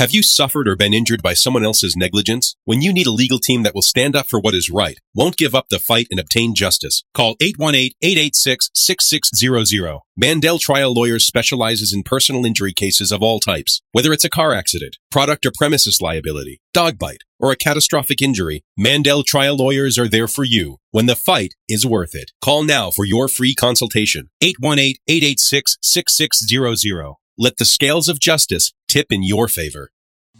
Have 0.00 0.12
you 0.12 0.22
suffered 0.22 0.66
or 0.66 0.76
been 0.76 0.94
injured 0.94 1.22
by 1.22 1.34
someone 1.34 1.62
else's 1.62 1.94
negligence? 1.94 2.56
When 2.64 2.80
you 2.80 2.90
need 2.90 3.06
a 3.06 3.10
legal 3.10 3.38
team 3.38 3.64
that 3.64 3.74
will 3.74 3.82
stand 3.82 4.16
up 4.16 4.28
for 4.28 4.40
what 4.40 4.54
is 4.54 4.70
right, 4.70 4.96
won't 5.14 5.36
give 5.36 5.54
up 5.54 5.66
the 5.68 5.78
fight 5.78 6.06
and 6.10 6.18
obtain 6.18 6.54
justice, 6.54 7.04
call 7.12 7.36
818-886-6600. 7.36 10.00
Mandel 10.16 10.58
Trial 10.58 10.94
Lawyers 10.94 11.26
specializes 11.26 11.92
in 11.92 12.02
personal 12.02 12.46
injury 12.46 12.72
cases 12.72 13.12
of 13.12 13.22
all 13.22 13.40
types. 13.40 13.82
Whether 13.92 14.14
it's 14.14 14.24
a 14.24 14.30
car 14.30 14.54
accident, 14.54 14.96
product 15.10 15.44
or 15.44 15.52
premises 15.54 16.00
liability, 16.00 16.62
dog 16.72 16.98
bite, 16.98 17.24
or 17.38 17.52
a 17.52 17.56
catastrophic 17.56 18.22
injury, 18.22 18.64
Mandel 18.78 19.22
Trial 19.22 19.56
Lawyers 19.56 19.98
are 19.98 20.08
there 20.08 20.28
for 20.28 20.44
you 20.44 20.78
when 20.92 21.04
the 21.04 21.14
fight 21.14 21.52
is 21.68 21.84
worth 21.84 22.14
it. 22.14 22.30
Call 22.42 22.64
now 22.64 22.90
for 22.90 23.04
your 23.04 23.28
free 23.28 23.54
consultation. 23.54 24.30
818-886-6600. 24.42 27.16
Let 27.42 27.56
the 27.56 27.64
scales 27.64 28.06
of 28.10 28.20
justice 28.20 28.74
tip 28.86 29.06
in 29.10 29.22
your 29.22 29.48
favor. 29.48 29.92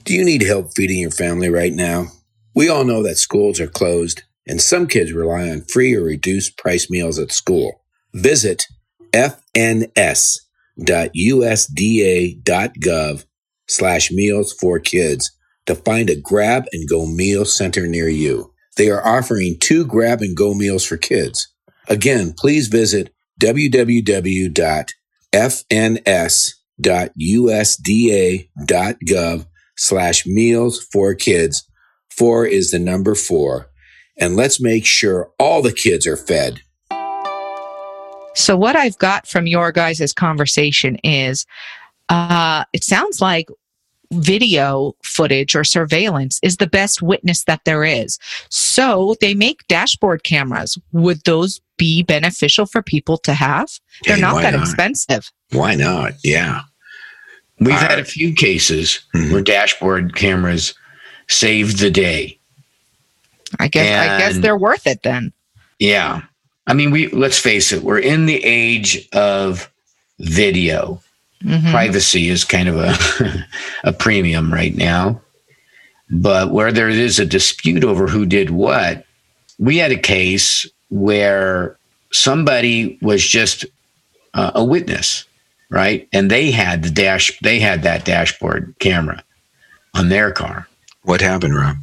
Do 0.05 0.13
you 0.13 0.23
need 0.23 0.43
help 0.43 0.75
feeding 0.77 0.99
your 0.99 1.11
family 1.11 1.49
right 1.49 1.73
now? 1.73 2.09
We 2.55 2.69
all 2.69 2.85
know 2.85 3.03
that 3.05 3.17
schools 3.17 3.59
are 3.59 3.67
closed 3.67 4.25
and 4.47 4.61
some 4.61 4.87
kids 4.87 5.11
rely 5.11 5.49
on 5.49 5.63
free 5.63 5.95
or 5.95 6.03
reduced 6.03 6.59
price 6.59 6.91
meals 6.91 7.19
at 7.19 7.33
school. 7.33 7.81
Visit 8.13 8.67
fns.usda.gov 9.15 9.95
slash 13.67 14.11
meals 14.11 14.53
for 14.53 14.79
kids 14.79 15.35
to 15.65 15.75
find 15.75 16.11
a 16.11 16.21
grab 16.21 16.67
and 16.71 16.87
go 16.87 17.07
meal 17.07 17.47
center 17.47 17.87
near 17.87 18.11
you. 18.11 18.53
They 18.77 18.91
are 18.91 19.07
offering 19.07 19.57
two 19.59 19.87
grab 19.87 20.21
and 20.21 20.37
go 20.37 20.53
meals 20.53 20.85
for 20.85 20.99
kids. 20.99 21.49
Again, 21.89 22.35
please 22.37 22.69
visit 22.69 23.11
www.fns.gov 23.41 24.91
www.usda.gov 26.81 29.47
slash 29.77 30.27
meals 30.27 30.87
for 30.93 31.15
kids. 31.15 31.67
Four 32.11 32.47
is 32.47 32.71
the 32.71 32.79
number 32.79 33.15
four. 33.15 33.71
And 34.19 34.37
let's 34.37 34.61
make 34.61 34.85
sure 34.85 35.31
all 35.39 35.63
the 35.63 35.73
kids 35.73 36.07
are 36.07 36.17
fed. 36.17 36.61
So 38.35 38.57
what 38.57 38.77
I've 38.77 38.99
got 38.99 39.27
from 39.27 39.47
your 39.47 39.73
guys' 39.73 40.13
conversation 40.13 40.97
is, 40.97 41.47
uh, 42.09 42.65
it 42.73 42.85
sounds 42.85 43.21
like 43.21 43.49
video 44.13 44.95
footage 45.05 45.55
or 45.55 45.65
surveillance 45.65 46.41
is 46.43 46.57
the 46.57 46.67
best 46.67 47.01
witness 47.01 47.45
that 47.45 47.61
there 47.65 47.85
is. 47.85 48.19
So 48.49 49.15
they 49.21 49.35
make 49.35 49.67
dashboard 49.69 50.25
cameras. 50.25 50.77
Would 50.93 51.23
those 51.25 51.61
be 51.77 52.03
beneficial 52.03 52.67
for 52.67 52.83
people 52.83 53.19
to 53.19 53.35
have? 53.35 53.71
They're 54.05 54.17
hey, 54.17 54.23
not 54.23 54.43
that 54.43 54.55
not? 54.55 54.63
expensive. 54.63 55.31
Why 55.53 55.77
not? 55.77 56.15
Yeah. 56.25 56.63
We've 57.61 57.75
had 57.75 57.99
a 57.99 58.05
few 58.05 58.35
cases 58.35 59.01
mm-hmm. 59.15 59.33
where 59.33 59.43
dashboard 59.43 60.17
cameras 60.17 60.75
saved 61.29 61.79
the 61.79 61.91
day. 61.91 62.39
I 63.59 63.69
guess 63.69 63.87
and, 63.87 64.11
I 64.11 64.19
guess 64.19 64.39
they're 64.39 64.57
worth 64.57 64.87
it 64.87 65.03
then. 65.03 65.33
Yeah. 65.79 66.23
I 66.67 66.75
mean, 66.75 66.91
we 66.91 67.09
let's 67.09 67.39
face 67.39 67.73
it, 67.73 67.83
we're 67.83 67.99
in 67.99 68.27
the 68.27 68.43
age 68.45 69.09
of 69.13 69.71
video. 70.19 71.03
Mm-hmm. 71.45 71.71
Privacy 71.71 72.29
is 72.29 72.45
kind 72.45 72.69
of 72.69 72.77
a 72.77 73.47
a 73.85 73.93
premium 73.93 74.53
right 74.53 74.75
now. 74.75 75.21
But 76.11 76.51
where 76.51 76.73
there 76.73 76.89
is 76.89 77.19
a 77.19 77.27
dispute 77.27 77.85
over 77.85 78.09
who 78.09 78.27
did 78.27 78.51
what, 78.51 79.05
we 79.59 79.77
had 79.77 79.93
a 79.93 79.99
case 79.99 80.67
where 80.89 81.77
somebody 82.13 82.99
was 83.01 83.25
just 83.25 83.65
uh, 84.35 84.53
a 84.55 84.65
witness, 84.65 85.25
right? 85.71 86.09
And 86.13 86.31
they 86.31 86.51
had 86.51 86.83
the 86.83 86.91
dash, 86.91 87.39
they 87.41 87.61
had 87.61 87.83
that 87.83 88.05
dashboard 88.05 88.75
camera 88.81 89.23
on 89.95 90.09
their 90.09 90.33
car. 90.33 90.69
What 91.03 91.21
happened, 91.21 91.55
Rob? 91.55 91.77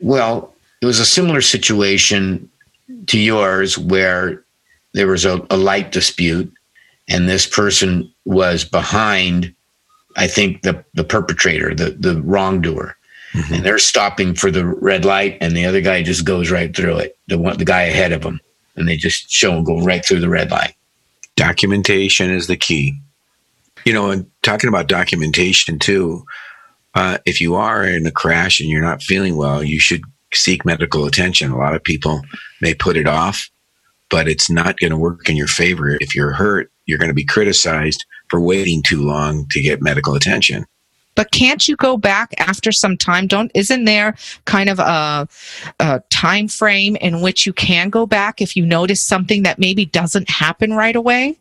Well, 0.00 0.52
it 0.80 0.86
was 0.86 0.98
a 0.98 1.06
similar 1.06 1.40
situation 1.40 2.50
to 3.06 3.18
yours 3.18 3.78
where 3.78 4.42
there 4.94 5.06
was 5.06 5.24
a, 5.24 5.46
a 5.50 5.56
light 5.56 5.92
dispute 5.92 6.52
and 7.08 7.28
this 7.28 7.46
person 7.46 8.12
was 8.24 8.64
behind, 8.64 9.54
I 10.16 10.26
think, 10.26 10.62
the, 10.62 10.84
the 10.94 11.04
perpetrator, 11.04 11.74
the, 11.74 11.90
the 11.90 12.20
wrongdoer. 12.22 12.96
Mm-hmm. 13.32 13.54
And 13.54 13.64
they're 13.64 13.78
stopping 13.78 14.34
for 14.34 14.50
the 14.50 14.66
red 14.66 15.06
light, 15.06 15.38
and 15.40 15.56
the 15.56 15.64
other 15.64 15.80
guy 15.80 16.02
just 16.02 16.26
goes 16.26 16.50
right 16.50 16.76
through 16.76 16.98
it. 16.98 17.18
The 17.28 17.38
one, 17.38 17.56
the 17.56 17.64
guy 17.64 17.82
ahead 17.82 18.12
of 18.12 18.22
him, 18.22 18.40
and 18.76 18.86
they 18.86 18.96
just 18.96 19.30
show 19.30 19.52
him 19.52 19.64
go 19.64 19.80
right 19.80 20.04
through 20.04 20.20
the 20.20 20.28
red 20.28 20.50
light. 20.50 20.74
Documentation 21.42 22.30
is 22.30 22.46
the 22.46 22.56
key. 22.56 22.94
You 23.84 23.92
know, 23.92 24.10
and 24.10 24.30
talking 24.42 24.68
about 24.68 24.86
documentation 24.86 25.80
too, 25.80 26.24
uh, 26.94 27.18
if 27.26 27.40
you 27.40 27.56
are 27.56 27.84
in 27.84 28.06
a 28.06 28.12
crash 28.12 28.60
and 28.60 28.70
you're 28.70 28.80
not 28.80 29.02
feeling 29.02 29.34
well, 29.34 29.60
you 29.60 29.80
should 29.80 30.02
seek 30.32 30.64
medical 30.64 31.04
attention. 31.04 31.50
A 31.50 31.58
lot 31.58 31.74
of 31.74 31.82
people 31.82 32.22
may 32.60 32.74
put 32.74 32.96
it 32.96 33.08
off, 33.08 33.50
but 34.08 34.28
it's 34.28 34.48
not 34.48 34.78
going 34.78 34.92
to 34.92 34.96
work 34.96 35.28
in 35.28 35.36
your 35.36 35.48
favor. 35.48 35.96
If 36.00 36.14
you're 36.14 36.30
hurt, 36.30 36.70
you're 36.86 36.98
going 36.98 37.10
to 37.10 37.14
be 37.14 37.24
criticized 37.24 38.04
for 38.30 38.40
waiting 38.40 38.80
too 38.80 39.02
long 39.02 39.46
to 39.50 39.60
get 39.60 39.82
medical 39.82 40.14
attention 40.14 40.64
but 41.14 41.30
can't 41.30 41.68
you 41.68 41.76
go 41.76 41.96
back 41.96 42.34
after 42.38 42.72
some 42.72 42.96
time? 42.96 43.26
Don't 43.26 43.50
isn't 43.54 43.84
there 43.84 44.16
kind 44.44 44.68
of 44.68 44.78
a, 44.78 45.28
a, 45.80 46.02
time 46.10 46.48
frame 46.48 46.96
in 46.96 47.20
which 47.20 47.46
you 47.46 47.52
can 47.52 47.90
go 47.90 48.06
back 48.06 48.40
if 48.40 48.56
you 48.56 48.64
notice 48.64 49.02
something 49.02 49.42
that 49.42 49.58
maybe 49.58 49.84
doesn't 49.84 50.30
happen 50.30 50.72
right 50.72 50.96
away? 50.96 51.38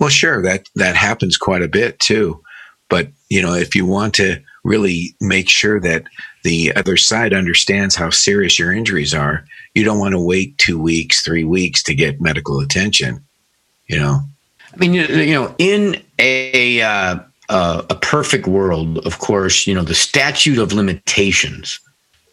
Well 0.00 0.08
sure 0.08 0.42
that 0.42 0.68
that 0.74 0.96
happens 0.96 1.36
quite 1.36 1.62
a 1.62 1.68
bit 1.68 2.00
too. 2.00 2.42
But 2.88 3.08
you 3.28 3.40
know 3.40 3.54
if 3.54 3.74
you 3.74 3.86
want 3.86 4.14
to 4.14 4.42
really 4.64 5.14
make 5.20 5.48
sure 5.48 5.80
that 5.80 6.04
the 6.44 6.74
other 6.74 6.96
side 6.96 7.32
understands 7.32 7.96
how 7.96 8.10
serious 8.10 8.58
your 8.58 8.72
injuries 8.72 9.12
are 9.14 9.44
you 9.74 9.82
don't 9.84 9.98
want 9.98 10.12
to 10.12 10.20
wait 10.20 10.56
two 10.58 10.78
weeks 10.78 11.22
three 11.22 11.42
weeks 11.42 11.82
to 11.82 11.94
get 11.94 12.20
medical 12.20 12.60
attention 12.60 13.24
you 13.88 13.98
know? 13.98 14.20
I 14.72 14.76
mean 14.76 14.94
you 14.94 15.34
know 15.34 15.54
in 15.58 16.00
a 16.18 16.80
uh 16.80 17.18
uh, 17.52 17.84
a 17.90 17.94
perfect 17.94 18.46
world, 18.46 18.98
of 19.06 19.18
course, 19.18 19.66
you 19.66 19.74
know, 19.74 19.82
the 19.82 19.94
statute 19.94 20.58
of 20.58 20.72
limitations 20.72 21.78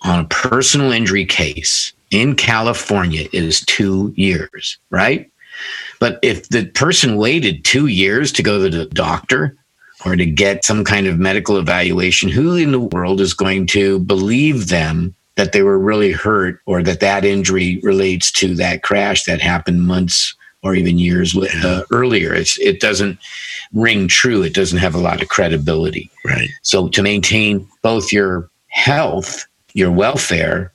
on 0.04 0.22
a 0.22 0.28
personal 0.30 0.94
injury 0.94 1.26
case 1.26 1.92
in 2.10 2.36
California 2.36 3.28
is 3.34 3.60
two 3.66 4.14
years, 4.16 4.78
right? 4.92 5.30
But 6.00 6.20
if 6.24 6.48
the 6.48 6.68
person 6.68 7.18
waited 7.18 7.66
two 7.66 7.88
years 7.88 8.32
to 8.32 8.44
go 8.44 8.64
to 8.64 8.70
the 8.70 8.86
doctor 8.86 9.58
or 10.06 10.16
to 10.16 10.26
get 10.26 10.64
some 10.64 10.86
kind 10.86 11.06
of 11.06 11.20
medical 11.20 11.58
evaluation, 11.58 12.30
who 12.30 12.56
in 12.56 12.72
the 12.72 12.80
world 12.80 13.20
is 13.20 13.34
going 13.34 13.68
to 13.68 14.00
believe 14.00 14.70
them 14.70 15.14
that 15.36 15.52
they 15.52 15.64
were 15.64 15.78
really 15.78 16.14
hurt 16.14 16.62
or 16.66 16.82
that 16.84 17.02
that 17.02 17.26
injury 17.26 17.82
relates 17.84 18.32
to 18.32 18.56
that 18.56 18.84
crash 18.84 19.26
that 19.26 19.42
happened 19.42 19.86
months 19.86 20.34
or 20.64 20.76
even 20.76 21.00
years 21.00 21.38
uh, 21.38 21.84
earlier. 21.92 22.34
It's, 22.34 22.60
it 22.60 22.80
doesn't 22.80 23.18
ring 23.74 24.08
true. 24.08 24.44
It 24.44 24.54
doesn't 24.54 24.80
have 24.80 24.96
a 24.96 25.00
lot 25.00 25.22
of 25.22 25.30
credibility. 25.30 26.10
Right. 26.26 26.50
So 26.64 26.90
to 26.90 27.02
maintain 27.02 27.68
both 27.82 28.12
your 28.12 28.50
health, 28.68 29.48
your 29.74 29.92
welfare, 29.92 30.72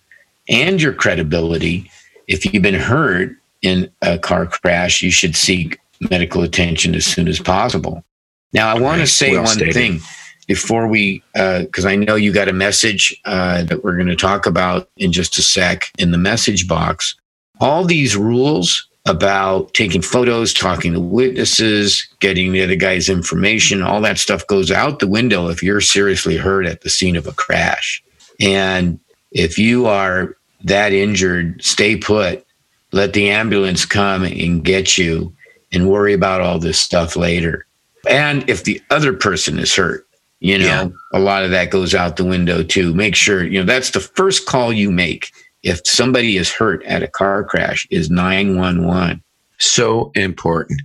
and 0.49 0.81
your 0.81 0.93
credibility, 0.93 1.91
if 2.29 2.45
you've 2.45 2.63
been 2.63 2.75
hurt 2.75 3.37
in 3.63 3.91
a 4.03 4.19
car 4.19 4.47
crash, 4.47 5.03
you 5.03 5.11
should 5.11 5.37
seek 5.37 5.79
medical 6.11 6.43
attention 6.43 6.95
as 6.95 7.05
soon 7.05 7.29
as 7.29 7.41
possible. 7.41 8.05
Now, 8.53 8.69
I 8.69 8.79
want 8.79 9.01
to 9.01 9.07
say 9.07 9.33
well 9.33 9.43
one 9.43 9.55
stated. 9.55 9.75
thing 9.75 10.01
before 10.47 10.87
we, 10.87 11.23
because 11.33 11.85
uh, 11.85 11.89
I 11.89 11.97
know 11.97 12.15
you 12.15 12.33
got 12.33 12.49
a 12.49 12.53
message 12.53 13.19
uh, 13.25 13.65
that 13.65 13.83
we're 13.83 13.97
going 13.97 14.09
to 14.09 14.17
talk 14.17 14.47
about 14.47 14.89
in 14.97 15.13
just 15.13 15.39
a 15.39 15.43
sec 15.43 15.91
in 15.99 16.11
the 16.11 16.19
message 16.19 16.69
box. 16.69 17.17
All 17.61 17.85
these 17.85 18.17
rules 18.17 18.87
about 19.07 19.75
taking 19.75 20.01
photos, 20.01 20.55
talking 20.55 20.95
to 20.95 21.01
witnesses, 21.01 22.09
getting 22.21 22.53
the 22.53 22.63
other 22.63 22.77
guy's 22.77 23.09
information. 23.09 23.83
All 23.83 24.01
that 24.01 24.19
stuff 24.19 24.47
goes 24.47 24.71
out 24.71 24.99
the 24.99 25.07
window 25.07 25.49
if 25.49 25.63
you're 25.63 25.83
seriously 25.83 26.37
hurt 26.37 26.65
at 26.65 26.81
the 26.81 26.91
scene 26.91 27.17
of 27.17 27.27
a 27.27 27.33
crash. 27.33 28.03
And 28.41 28.99
if 29.31 29.59
you 29.59 29.87
are 29.87 30.37
that 30.65 30.93
injured, 30.93 31.63
stay 31.63 31.97
put, 31.97 32.47
let 32.93 33.13
the 33.13 33.29
ambulance 33.29 33.85
come 33.85 34.25
and 34.25 34.65
get 34.65 34.97
you 34.97 35.35
and 35.71 35.91
worry 35.91 36.15
about 36.15 36.41
all 36.41 36.59
this 36.59 36.79
stuff 36.79 37.17
later. 37.17 37.67
And 38.09 38.49
if 38.49 38.65
the 38.65 38.81
other 38.91 39.13
person 39.13 39.59
is 39.59 39.75
hurt, 39.75 40.07
you 40.41 40.59
know, 40.59 40.65
yeah. 40.65 40.89
a 41.13 41.19
lot 41.19 41.45
of 41.45 41.51
that 41.51 41.71
goes 41.71 41.95
out 41.95 42.17
the 42.17 42.25
window 42.25 42.63
too. 42.63 42.95
Make 42.95 43.17
sure, 43.17 43.45
you 43.45 43.61
know, 43.61 43.67
that's 43.67 43.91
the 43.91 44.01
first 44.01 44.47
call 44.47 44.73
you 44.73 44.91
make 44.91 45.33
if 45.65 45.81
somebody 45.87 46.37
is 46.37 46.53
hurt 46.53 46.85
at 46.85 47.03
a 47.03 47.09
car 47.09 47.43
crash 47.43 47.87
is 47.91 48.11
911 48.11 49.23
so 49.59 50.13
important. 50.15 50.83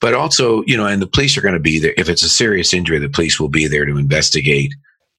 But 0.00 0.14
also 0.14 0.62
you 0.66 0.76
know 0.76 0.86
and 0.86 1.02
the 1.02 1.06
police 1.06 1.36
are 1.36 1.42
going 1.42 1.54
to 1.54 1.60
be 1.60 1.78
there. 1.78 1.92
If 1.98 2.08
it's 2.08 2.22
a 2.22 2.28
serious 2.28 2.72
injury 2.72 2.98
the 2.98 3.08
police 3.08 3.38
will 3.38 3.48
be 3.48 3.66
there 3.66 3.84
to 3.84 3.98
investigate 3.98 4.72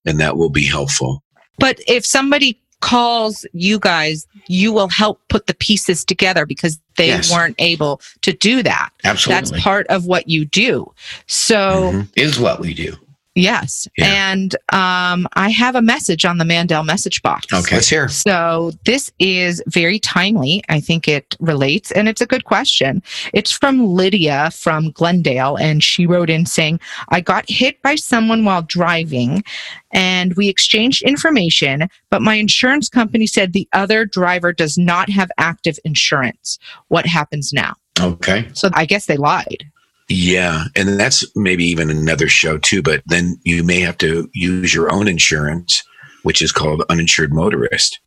and 0.05 0.19
that 0.19 0.37
will 0.37 0.49
be 0.49 0.65
helpful. 0.65 1.21
But 1.59 1.79
if 1.87 2.05
somebody 2.05 2.59
calls 2.79 3.45
you 3.53 3.77
guys 3.77 4.25
you 4.47 4.73
will 4.73 4.89
help 4.89 5.21
put 5.29 5.45
the 5.45 5.53
pieces 5.53 6.03
together 6.03 6.47
because 6.47 6.79
they 6.97 7.07
yes. 7.07 7.31
weren't 7.31 7.55
able 7.59 8.01
to 8.21 8.33
do 8.33 8.63
that. 8.63 8.89
Absolutely. 9.03 9.51
that's 9.51 9.63
part 9.63 9.85
of 9.87 10.07
what 10.07 10.27
you 10.27 10.45
do. 10.45 10.91
So 11.27 11.57
mm-hmm. 11.57 12.01
is 12.15 12.39
what 12.39 12.59
we 12.59 12.73
do 12.73 12.97
Yes. 13.33 13.87
Yeah. 13.97 14.31
And 14.31 14.55
um, 14.73 15.25
I 15.33 15.49
have 15.49 15.75
a 15.75 15.81
message 15.81 16.25
on 16.25 16.37
the 16.37 16.43
Mandel 16.43 16.83
message 16.83 17.21
box. 17.21 17.51
Okay. 17.53 17.77
Let's 17.77 17.87
hear. 17.87 18.09
So 18.09 18.71
this 18.85 19.09
is 19.19 19.63
very 19.67 19.99
timely. 19.99 20.61
I 20.67 20.81
think 20.81 21.07
it 21.07 21.37
relates 21.39 21.91
and 21.91 22.09
it's 22.09 22.19
a 22.19 22.25
good 22.25 22.43
question. 22.43 23.01
It's 23.33 23.51
from 23.51 23.85
Lydia 23.85 24.51
from 24.51 24.91
Glendale. 24.91 25.55
And 25.55 25.81
she 25.81 26.05
wrote 26.05 26.29
in 26.29 26.45
saying, 26.45 26.81
I 27.09 27.21
got 27.21 27.49
hit 27.49 27.81
by 27.81 27.95
someone 27.95 28.43
while 28.43 28.63
driving 28.63 29.43
and 29.91 30.33
we 30.35 30.49
exchanged 30.49 31.01
information, 31.03 31.87
but 32.09 32.21
my 32.21 32.35
insurance 32.35 32.89
company 32.89 33.27
said 33.27 33.53
the 33.53 33.67
other 33.71 34.05
driver 34.05 34.51
does 34.51 34.77
not 34.77 35.09
have 35.09 35.31
active 35.37 35.79
insurance. 35.85 36.59
What 36.89 37.05
happens 37.05 37.53
now? 37.53 37.75
Okay. 37.99 38.49
So 38.53 38.69
I 38.73 38.85
guess 38.85 39.05
they 39.05 39.17
lied. 39.17 39.65
Yeah. 40.09 40.65
And 40.75 40.99
that's 40.99 41.25
maybe 41.35 41.63
even 41.65 41.89
another 41.89 42.27
show 42.27 42.57
too, 42.57 42.81
but 42.81 43.01
then 43.05 43.37
you 43.43 43.63
may 43.63 43.79
have 43.79 43.97
to 43.99 44.29
use 44.33 44.73
your 44.73 44.91
own 44.91 45.07
insurance, 45.07 45.83
which 46.23 46.41
is 46.41 46.51
called 46.51 46.83
uninsured 46.89 47.33
motorist. 47.33 47.99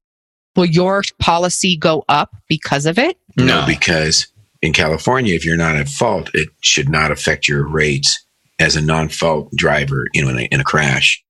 Will 0.57 0.67
your 0.67 1.03
policy 1.19 1.77
go 1.77 2.05
up 2.09 2.37
because 2.49 2.87
of 2.87 2.99
it? 2.99 3.17
No, 3.37 3.61
no 3.61 3.67
because 3.67 4.27
in 4.63 4.73
California, 4.73 5.35
if 5.35 5.45
you're 5.45 5.57
not 5.57 5.77
at 5.77 5.89
fault, 5.89 6.31
it 6.33 6.49
should 6.61 6.89
not 6.89 7.11
affect 7.11 7.49
your 7.49 7.67
rates 7.67 8.25
as 8.59 8.77
a 8.77 8.81
non-fault 8.81 9.51
driver, 9.57 10.07
you 10.15 10.23
know, 10.23 10.31
in 10.31 10.39
a, 10.39 10.43
in 10.53 10.61
a 10.61 10.65
crash. 10.65 11.23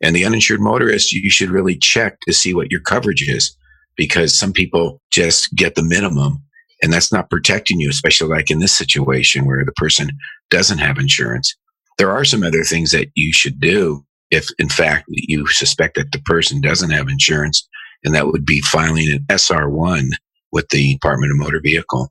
And 0.00 0.14
the 0.14 0.24
uninsured 0.24 0.60
motorist, 0.60 1.12
you 1.12 1.30
should 1.30 1.50
really 1.50 1.76
check 1.76 2.18
to 2.26 2.32
see 2.32 2.54
what 2.54 2.70
your 2.70 2.80
coverage 2.80 3.22
is 3.28 3.56
because 3.96 4.36
some 4.36 4.52
people 4.52 5.00
just 5.10 5.54
get 5.54 5.74
the 5.74 5.82
minimum 5.82 6.42
and 6.82 6.92
that's 6.92 7.12
not 7.12 7.30
protecting 7.30 7.80
you, 7.80 7.88
especially 7.88 8.28
like 8.28 8.50
in 8.50 8.58
this 8.58 8.74
situation 8.74 9.46
where 9.46 9.64
the 9.64 9.72
person 9.72 10.10
doesn't 10.50 10.78
have 10.78 10.98
insurance. 10.98 11.54
There 11.96 12.10
are 12.10 12.24
some 12.24 12.42
other 12.42 12.64
things 12.64 12.90
that 12.90 13.08
you 13.14 13.32
should 13.32 13.60
do 13.60 14.04
if, 14.30 14.48
in 14.58 14.68
fact, 14.68 15.04
you 15.08 15.46
suspect 15.46 15.94
that 15.94 16.10
the 16.12 16.18
person 16.20 16.60
doesn't 16.60 16.90
have 16.90 17.08
insurance, 17.08 17.66
and 18.02 18.14
that 18.14 18.26
would 18.26 18.44
be 18.44 18.60
filing 18.62 19.08
an 19.08 19.24
SR1 19.28 20.08
with 20.50 20.68
the 20.70 20.94
Department 20.94 21.30
of 21.30 21.38
Motor 21.38 21.60
Vehicle. 21.60 22.10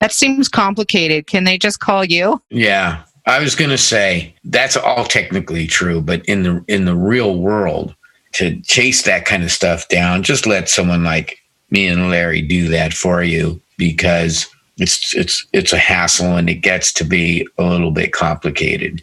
That 0.00 0.12
seems 0.12 0.48
complicated. 0.48 1.26
Can 1.26 1.44
they 1.44 1.56
just 1.56 1.80
call 1.80 2.04
you? 2.04 2.42
Yeah. 2.50 3.02
I 3.24 3.40
was 3.40 3.54
going 3.54 3.70
to 3.70 3.78
say 3.78 4.34
that's 4.44 4.76
all 4.76 5.04
technically 5.04 5.66
true, 5.66 6.00
but 6.00 6.24
in 6.26 6.42
the 6.42 6.64
in 6.68 6.84
the 6.84 6.94
real 6.94 7.38
world, 7.38 7.94
to 8.34 8.60
chase 8.60 9.02
that 9.02 9.24
kind 9.24 9.42
of 9.42 9.50
stuff 9.50 9.88
down, 9.88 10.22
just 10.22 10.46
let 10.46 10.68
someone 10.68 11.02
like 11.02 11.38
me 11.70 11.88
and 11.88 12.08
Larry 12.10 12.42
do 12.42 12.68
that 12.68 12.92
for 12.92 13.24
you 13.24 13.60
because 13.78 14.46
it's 14.78 15.14
it's 15.14 15.46
it's 15.52 15.72
a 15.72 15.78
hassle 15.78 16.36
and 16.36 16.50
it 16.50 16.56
gets 16.56 16.92
to 16.94 17.04
be 17.04 17.46
a 17.58 17.64
little 17.64 17.90
bit 17.90 18.12
complicated. 18.12 19.02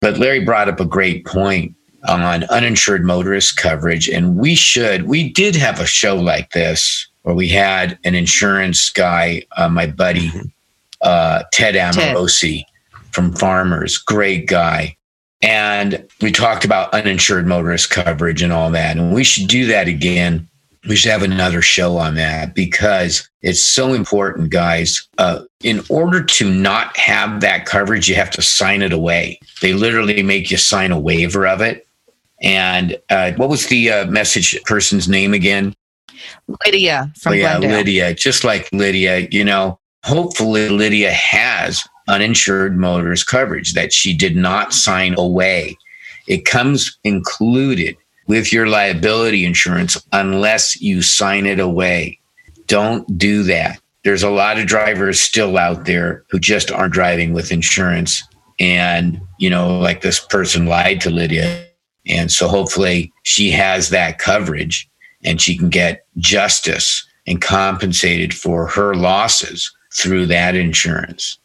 But 0.00 0.18
Larry 0.18 0.44
brought 0.44 0.68
up 0.68 0.80
a 0.80 0.84
great 0.84 1.26
point 1.26 1.74
on 2.06 2.44
uninsured 2.44 3.04
motorist 3.04 3.56
coverage. 3.56 4.08
And 4.08 4.36
we 4.36 4.54
should, 4.54 5.08
we 5.08 5.30
did 5.30 5.56
have 5.56 5.80
a 5.80 5.86
show 5.86 6.16
like 6.16 6.52
this 6.52 7.08
where 7.22 7.34
we 7.34 7.48
had 7.48 7.98
an 8.04 8.14
insurance 8.14 8.90
guy, 8.90 9.42
uh, 9.56 9.68
my 9.68 9.86
buddy, 9.86 10.28
mm-hmm. 10.28 10.46
uh, 11.02 11.42
Ted 11.52 11.74
Amorosi 11.74 12.64
Ted. 12.64 13.04
from 13.12 13.32
Farmers, 13.32 13.98
great 13.98 14.46
guy. 14.46 14.96
And 15.42 16.08
we 16.20 16.32
talked 16.32 16.64
about 16.64 16.92
uninsured 16.92 17.46
motorist 17.46 17.90
coverage 17.90 18.42
and 18.42 18.52
all 18.52 18.70
that. 18.70 18.96
And 18.96 19.14
we 19.14 19.24
should 19.24 19.48
do 19.48 19.66
that 19.66 19.88
again. 19.88 20.48
We 20.86 20.96
should 20.96 21.10
have 21.10 21.22
another 21.22 21.62
show 21.62 21.96
on 21.96 22.14
that 22.14 22.54
because 22.54 23.28
it's 23.42 23.64
so 23.64 23.94
important, 23.94 24.50
guys. 24.50 25.08
Uh, 25.18 25.42
in 25.62 25.82
order 25.88 26.22
to 26.22 26.50
not 26.50 26.96
have 26.96 27.40
that 27.40 27.66
coverage, 27.66 28.08
you 28.08 28.14
have 28.14 28.30
to 28.30 28.42
sign 28.42 28.82
it 28.82 28.92
away. 28.92 29.40
They 29.60 29.72
literally 29.72 30.22
make 30.22 30.50
you 30.50 30.56
sign 30.56 30.92
a 30.92 31.00
waiver 31.00 31.46
of 31.46 31.60
it. 31.60 31.86
And 32.40 32.96
uh, 33.10 33.32
what 33.32 33.48
was 33.48 33.66
the 33.66 33.90
uh, 33.90 34.06
message 34.06 34.60
person's 34.64 35.08
name 35.08 35.34
again? 35.34 35.74
Lydia 36.64 37.12
from 37.18 37.34
yeah, 37.34 37.58
Glendale. 37.58 37.78
Lydia. 37.78 38.14
Just 38.14 38.44
like 38.44 38.68
Lydia, 38.72 39.28
you 39.30 39.44
know, 39.44 39.78
hopefully 40.04 40.68
Lydia 40.68 41.12
has 41.12 41.82
uninsured 42.08 42.76
motorist 42.76 43.26
coverage 43.26 43.74
that 43.74 43.92
she 43.92 44.16
did 44.16 44.36
not 44.36 44.72
sign 44.72 45.14
away. 45.18 45.76
It 46.26 46.44
comes 46.44 46.98
included 47.04 47.96
with 48.28 48.52
your 48.52 48.66
liability 48.66 49.44
insurance 49.44 50.00
unless 50.12 50.80
you 50.80 51.02
sign 51.02 51.46
it 51.46 51.58
away. 51.58 52.20
Don't 52.66 53.18
do 53.18 53.42
that. 53.44 53.80
There's 54.04 54.22
a 54.22 54.30
lot 54.30 54.58
of 54.58 54.66
drivers 54.66 55.20
still 55.20 55.58
out 55.58 55.86
there 55.86 56.24
who 56.30 56.38
just 56.38 56.70
aren't 56.70 56.94
driving 56.94 57.32
with 57.32 57.50
insurance. 57.50 58.22
And, 58.60 59.20
you 59.38 59.50
know, 59.50 59.78
like 59.78 60.02
this 60.02 60.20
person 60.20 60.66
lied 60.66 61.00
to 61.02 61.10
Lydia. 61.10 61.66
And 62.06 62.30
so 62.30 62.48
hopefully 62.48 63.12
she 63.24 63.50
has 63.50 63.90
that 63.90 64.18
coverage 64.18 64.88
and 65.24 65.40
she 65.40 65.56
can 65.56 65.68
get 65.68 66.06
justice 66.18 67.04
and 67.26 67.40
compensated 67.40 68.34
for 68.34 68.66
her 68.68 68.94
losses 68.94 69.74
through 69.92 70.26
that 70.26 70.54
insurance. 70.54 71.38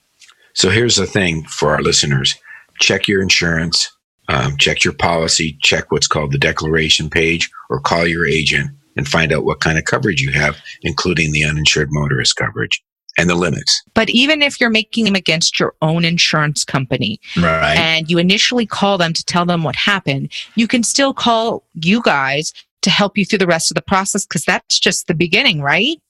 So 0.54 0.70
here's 0.70 0.96
the 0.96 1.08
thing 1.08 1.44
for 1.46 1.72
our 1.72 1.82
listeners 1.82 2.36
check 2.80 3.08
your 3.08 3.22
insurance, 3.22 3.92
um, 4.30 4.58
check 4.58 4.84
your 4.84 4.94
policy, 4.94 5.58
check 5.62 5.92
what's 5.92 6.08
called 6.08 6.32
the 6.32 6.38
declaration 6.38 7.10
page, 7.10 7.50
or 7.70 7.80
call 7.80 8.08
your 8.08 8.26
agent 8.26 8.72
and 8.96 9.08
find 9.08 9.34
out 9.34 9.44
what 9.44 9.60
kind 9.60 9.78
of 9.78 9.86
coverage 9.86 10.22
you 10.22 10.32
have, 10.32 10.58
including 10.82 11.32
the 11.32 11.44
uninsured 11.44 11.90
motorist 11.92 12.36
coverage 12.36 12.84
and 13.18 13.30
the 13.30 13.36
limits. 13.36 13.84
But 13.94 14.10
even 14.10 14.42
if 14.42 14.60
you're 14.60 14.70
making 14.70 15.06
them 15.06 15.16
against 15.16 15.60
your 15.60 15.76
own 15.82 16.06
insurance 16.06 16.64
company 16.64 17.20
right. 17.38 17.76
and 17.78 18.10
you 18.10 18.18
initially 18.18 18.66
call 18.66 18.98
them 18.98 19.14
to 19.14 19.24
tell 19.26 19.46
them 19.46 19.64
what 19.64 19.76
happened, 19.76 20.32
you 20.56 20.68
can 20.68 20.84
still 20.84 21.14
call 21.14 21.64
you 21.76 22.02
guys 22.02 22.54
to 22.82 22.90
help 22.90 23.18
you 23.18 23.26
through 23.26 23.40
the 23.40 23.48
rest 23.48 23.72
of 23.72 23.76
the 23.76 23.82
process 23.82 24.26
because 24.26 24.46
that's 24.46 24.80
just 24.80 25.08
the 25.08 25.14
beginning, 25.14 25.62
right? 25.62 26.02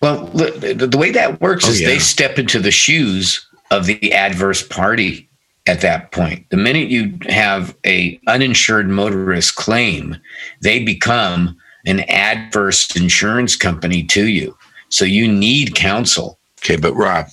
Well, 0.00 0.26
the, 0.26 0.74
the 0.74 0.98
way 0.98 1.10
that 1.10 1.40
works 1.40 1.66
oh, 1.66 1.70
is 1.70 1.80
yeah. 1.80 1.88
they 1.88 1.98
step 1.98 2.38
into 2.38 2.60
the 2.60 2.70
shoes 2.70 3.46
of 3.70 3.86
the 3.86 4.12
adverse 4.12 4.66
party 4.66 5.27
at 5.68 5.82
that 5.82 6.10
point. 6.12 6.48
The 6.50 6.56
minute 6.56 6.88
you 6.88 7.18
have 7.28 7.76
a 7.86 8.18
uninsured 8.26 8.88
motorist 8.88 9.54
claim, 9.54 10.16
they 10.62 10.82
become 10.82 11.56
an 11.86 12.00
adverse 12.08 12.96
insurance 12.96 13.54
company 13.54 14.02
to 14.04 14.26
you. 14.26 14.56
So 14.88 15.04
you 15.04 15.30
need 15.30 15.74
counsel. 15.74 16.38
Okay, 16.60 16.76
but 16.76 16.94
Rob, 16.94 17.26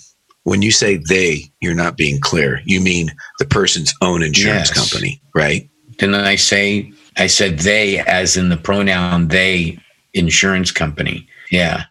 when 0.44 0.62
you 0.62 0.72
say 0.72 0.98
they, 1.10 1.44
you're 1.62 1.74
not 1.74 1.98
being 1.98 2.20
clear. 2.20 2.62
You 2.66 2.82
mean 2.82 3.12
the 3.40 3.46
person's 3.46 3.94
own 4.02 4.22
insurance 4.22 4.70
yes. 4.70 4.78
company, 4.78 5.22
right? 5.34 5.68
Didn't 5.98 6.16
I 6.16 6.36
say 6.36 6.92
I 7.18 7.28
said 7.28 7.60
they 7.60 8.00
as 8.00 8.36
in 8.36 8.50
the 8.50 8.58
pronoun 8.58 9.30
they 9.30 9.80
insurance 10.14 10.72
company. 10.72 11.28
Yeah. 11.52 11.86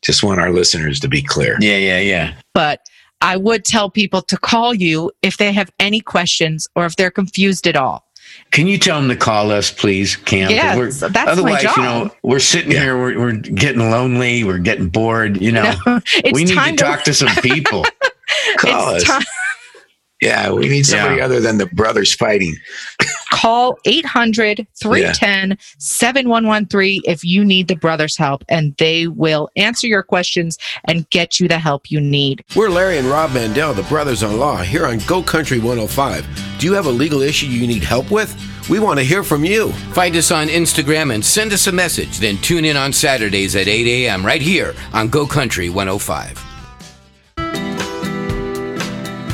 Just 0.00 0.24
want 0.24 0.40
our 0.40 0.50
listeners 0.50 0.98
to 1.00 1.08
be 1.08 1.22
clear. 1.22 1.58
Yeah, 1.60 1.76
yeah, 1.76 2.00
yeah. 2.00 2.34
But 2.54 2.80
I 3.22 3.36
would 3.36 3.64
tell 3.64 3.88
people 3.88 4.20
to 4.22 4.36
call 4.36 4.74
you 4.74 5.12
if 5.22 5.36
they 5.36 5.52
have 5.52 5.70
any 5.78 6.00
questions 6.00 6.66
or 6.74 6.84
if 6.84 6.96
they're 6.96 7.10
confused 7.10 7.66
at 7.66 7.76
all. 7.76 8.04
Can 8.50 8.66
you 8.66 8.78
tell 8.78 9.00
them 9.00 9.08
to 9.08 9.16
call 9.16 9.50
us, 9.50 9.70
please, 9.70 10.16
Cam? 10.16 10.50
Yeah, 10.50 10.74
that's 10.76 11.02
otherwise, 11.16 11.52
my 11.52 11.62
job. 11.62 11.76
you 11.76 11.82
know, 11.82 12.10
we're 12.22 12.38
sitting 12.38 12.72
yeah. 12.72 12.80
here, 12.80 12.98
we're, 12.98 13.18
we're, 13.18 13.32
getting 13.32 13.90
lonely, 13.90 14.42
we're 14.42 14.58
getting 14.58 14.88
bored. 14.88 15.40
You 15.40 15.52
know, 15.52 15.74
no, 15.86 16.00
we 16.32 16.44
need 16.44 16.54
to, 16.54 16.70
to 16.70 16.76
talk 16.76 17.04
to 17.04 17.14
some 17.14 17.34
people. 17.42 17.84
call 18.58 18.94
it's 18.94 19.04
us. 19.04 19.04
Time- 19.04 19.22
yeah, 20.20 20.52
we 20.52 20.68
need 20.68 20.86
somebody 20.86 21.16
yeah. 21.16 21.24
other 21.24 21.40
than 21.40 21.58
the 21.58 21.66
brothers 21.66 22.14
fighting. 22.14 22.54
Call 23.42 23.76
800 23.86 24.68
310 24.80 25.58
7113 25.78 27.02
if 27.04 27.24
you 27.24 27.44
need 27.44 27.66
the 27.66 27.74
brothers' 27.74 28.16
help, 28.16 28.44
and 28.48 28.76
they 28.76 29.08
will 29.08 29.48
answer 29.56 29.88
your 29.88 30.04
questions 30.04 30.58
and 30.84 31.10
get 31.10 31.40
you 31.40 31.48
the 31.48 31.58
help 31.58 31.90
you 31.90 32.00
need. 32.00 32.44
We're 32.54 32.70
Larry 32.70 32.98
and 32.98 33.08
Rob 33.08 33.32
Mandel, 33.32 33.74
the 33.74 33.82
brothers 33.82 34.22
in 34.22 34.38
law, 34.38 34.58
here 34.58 34.86
on 34.86 34.98
Go 35.08 35.24
Country 35.24 35.58
105. 35.58 36.24
Do 36.60 36.66
you 36.68 36.72
have 36.74 36.86
a 36.86 36.90
legal 36.90 37.20
issue 37.20 37.46
you 37.46 37.66
need 37.66 37.82
help 37.82 38.12
with? 38.12 38.32
We 38.70 38.78
want 38.78 39.00
to 39.00 39.04
hear 39.04 39.24
from 39.24 39.44
you. 39.44 39.72
Find 39.92 40.14
us 40.14 40.30
on 40.30 40.46
Instagram 40.46 41.12
and 41.12 41.24
send 41.24 41.52
us 41.52 41.66
a 41.66 41.72
message. 41.72 42.18
Then 42.18 42.36
tune 42.36 42.64
in 42.64 42.76
on 42.76 42.92
Saturdays 42.92 43.56
at 43.56 43.66
8 43.66 44.06
a.m. 44.06 44.24
right 44.24 44.40
here 44.40 44.72
on 44.92 45.08
Go 45.08 45.26
Country 45.26 45.68
105. 45.68 46.51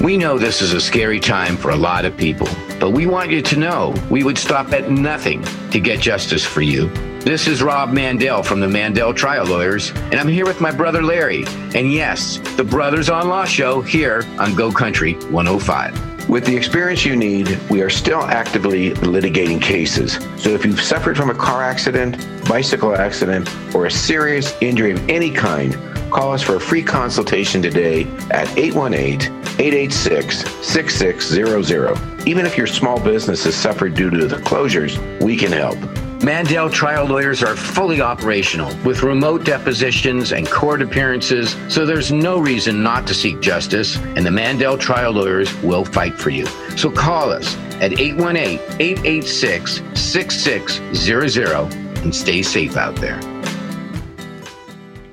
We 0.02 0.16
know 0.16 0.38
this 0.38 0.62
is 0.62 0.74
a 0.74 0.80
scary 0.80 1.18
time 1.18 1.56
for 1.56 1.70
a 1.70 1.76
lot 1.76 2.04
of 2.04 2.16
people, 2.16 2.46
but 2.78 2.92
we 2.92 3.08
want 3.08 3.32
you 3.32 3.42
to 3.42 3.58
know 3.58 3.92
we 4.08 4.22
would 4.22 4.38
stop 4.38 4.72
at 4.72 4.88
nothing 4.88 5.42
to 5.72 5.80
get 5.80 5.98
justice 5.98 6.44
for 6.44 6.62
you. 6.62 6.88
This 7.18 7.48
is 7.48 7.64
Rob 7.64 7.90
Mandel 7.90 8.44
from 8.44 8.60
the 8.60 8.68
Mandel 8.68 9.12
Trial 9.12 9.44
Lawyers, 9.44 9.90
and 9.90 10.14
I'm 10.14 10.28
here 10.28 10.46
with 10.46 10.60
my 10.60 10.70
brother 10.70 11.02
Larry. 11.02 11.42
And 11.74 11.92
yes, 11.92 12.38
the 12.56 12.62
Brothers 12.62 13.10
on 13.10 13.28
Law 13.28 13.44
show 13.44 13.80
here 13.80 14.24
on 14.38 14.54
Go 14.54 14.70
Country 14.70 15.14
105. 15.30 16.28
With 16.28 16.46
the 16.46 16.56
experience 16.56 17.04
you 17.04 17.16
need, 17.16 17.58
we 17.68 17.82
are 17.82 17.90
still 17.90 18.22
actively 18.22 18.90
litigating 18.90 19.60
cases. 19.60 20.12
So 20.36 20.50
if 20.50 20.64
you've 20.64 20.80
suffered 20.80 21.16
from 21.16 21.30
a 21.30 21.34
car 21.34 21.64
accident, 21.64 22.24
bicycle 22.48 22.94
accident, 22.94 23.52
or 23.74 23.86
a 23.86 23.90
serious 23.90 24.56
injury 24.60 24.92
of 24.92 25.08
any 25.08 25.32
kind, 25.32 25.76
Call 26.10 26.32
us 26.32 26.42
for 26.42 26.56
a 26.56 26.60
free 26.60 26.82
consultation 26.82 27.60
today 27.60 28.04
at 28.30 28.48
818 28.56 29.37
886 29.58 30.44
6600. 30.66 32.26
Even 32.28 32.46
if 32.46 32.56
your 32.56 32.66
small 32.66 33.00
business 33.00 33.44
has 33.44 33.54
suffered 33.56 33.94
due 33.94 34.10
to 34.10 34.26
the 34.26 34.36
closures, 34.36 34.98
we 35.22 35.36
can 35.36 35.52
help. 35.52 35.78
Mandel 36.22 36.68
trial 36.68 37.06
lawyers 37.06 37.44
are 37.44 37.54
fully 37.54 38.00
operational 38.00 38.74
with 38.84 39.04
remote 39.04 39.44
depositions 39.44 40.32
and 40.32 40.50
court 40.50 40.82
appearances, 40.82 41.56
so 41.68 41.86
there's 41.86 42.10
no 42.10 42.40
reason 42.40 42.82
not 42.82 43.06
to 43.06 43.14
seek 43.14 43.40
justice, 43.40 43.96
and 43.96 44.26
the 44.26 44.30
Mandel 44.30 44.76
trial 44.76 45.12
lawyers 45.12 45.54
will 45.62 45.84
fight 45.84 46.18
for 46.18 46.30
you. 46.30 46.46
So 46.76 46.90
call 46.90 47.30
us 47.30 47.56
at 47.80 48.00
818 48.00 48.58
886 48.80 49.80
6600 49.94 51.72
and 52.02 52.14
stay 52.14 52.42
safe 52.42 52.76
out 52.76 52.96
there. 52.96 53.20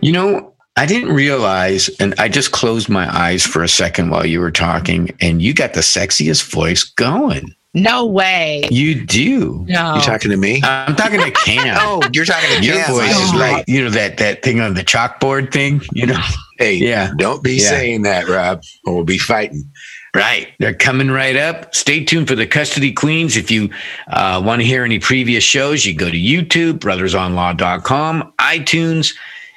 You 0.01 0.11
know, 0.11 0.54
I 0.77 0.85
didn't 0.85 1.13
realize, 1.13 1.89
and 1.99 2.13
I 2.17 2.27
just 2.27 2.51
closed 2.51 2.89
my 2.89 3.07
eyes 3.13 3.43
for 3.45 3.63
a 3.63 3.69
second 3.69 4.09
while 4.09 4.25
you 4.25 4.41
were 4.41 4.51
talking, 4.51 5.15
and 5.21 5.41
you 5.41 5.53
got 5.53 5.73
the 5.73 5.79
sexiest 5.79 6.51
voice 6.51 6.83
going. 6.83 7.55
No 7.73 8.05
way. 8.05 8.67
You 8.71 9.05
do. 9.05 9.65
No. 9.67 9.95
You're 9.95 10.03
talking 10.03 10.31
to 10.31 10.37
me? 10.37 10.61
I'm 10.63 10.95
talking 10.95 11.19
to 11.19 11.31
Cam. 11.31 11.77
oh, 11.81 12.01
you're 12.13 12.23
talking 12.23 12.49
to 12.57 12.65
Your 12.65 12.77
voice 12.85 13.11
oh. 13.13 13.23
is 13.23 13.39
like, 13.39 13.67
you 13.67 13.83
know, 13.83 13.89
that 13.89 14.17
that 14.17 14.43
thing 14.43 14.61
on 14.61 14.75
the 14.75 14.83
chalkboard 14.83 15.51
thing, 15.51 15.81
you 15.91 16.05
know? 16.05 16.21
Hey, 16.57 16.75
yeah. 16.75 17.11
Don't 17.17 17.43
be 17.43 17.55
yeah. 17.55 17.69
saying 17.69 18.03
that, 18.03 18.29
Rob, 18.29 18.63
or 18.85 18.95
we'll 18.95 19.03
be 19.03 19.17
fighting. 19.17 19.69
Right. 20.15 20.53
They're 20.59 20.73
coming 20.73 21.11
right 21.11 21.35
up. 21.35 21.75
Stay 21.75 22.05
tuned 22.05 22.29
for 22.29 22.35
the 22.35 22.47
Custody 22.47 22.93
Queens. 22.93 23.35
If 23.35 23.51
you 23.51 23.69
uh, 24.07 24.41
want 24.43 24.61
to 24.61 24.65
hear 24.65 24.85
any 24.85 24.99
previous 24.99 25.43
shows, 25.43 25.85
you 25.85 25.93
go 25.93 26.09
to 26.09 26.17
YouTube, 26.17 26.79
brothersonlaw.com, 26.79 28.33
iTunes, 28.39 29.13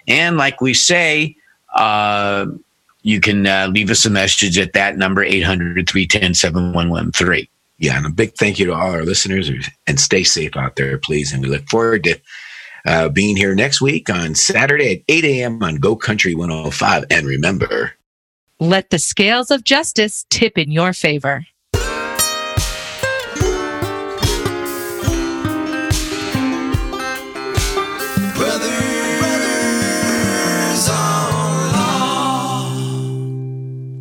and 0.08 0.36
like 0.36 0.60
we 0.60 0.74
say, 0.74 1.36
uh, 1.74 2.46
you 3.02 3.20
can 3.20 3.46
uh, 3.46 3.68
leave 3.70 3.90
us 3.90 4.04
a 4.04 4.10
message 4.10 4.58
at 4.58 4.72
that 4.72 4.96
number, 4.96 5.22
800 5.22 5.88
310 5.88 6.34
7113. 6.34 7.46
Yeah, 7.78 7.96
and 7.96 8.06
a 8.06 8.10
big 8.10 8.34
thank 8.34 8.58
you 8.58 8.66
to 8.66 8.72
all 8.72 8.90
our 8.90 9.04
listeners 9.04 9.50
and 9.86 10.00
stay 10.00 10.24
safe 10.24 10.56
out 10.56 10.74
there, 10.74 10.98
please. 10.98 11.32
And 11.32 11.42
we 11.42 11.48
look 11.48 11.68
forward 11.68 12.04
to 12.04 12.18
uh, 12.86 13.08
being 13.08 13.36
here 13.36 13.54
next 13.54 13.80
week 13.80 14.10
on 14.10 14.34
Saturday 14.34 14.96
at 14.96 15.02
8 15.08 15.24
a.m. 15.24 15.62
on 15.62 15.76
Go 15.76 15.94
Country 15.94 16.34
105. 16.34 17.04
And 17.10 17.26
remember, 17.26 17.92
let 18.58 18.90
the 18.90 18.98
scales 18.98 19.52
of 19.52 19.62
justice 19.62 20.26
tip 20.28 20.58
in 20.58 20.72
your 20.72 20.92
favor. 20.92 21.46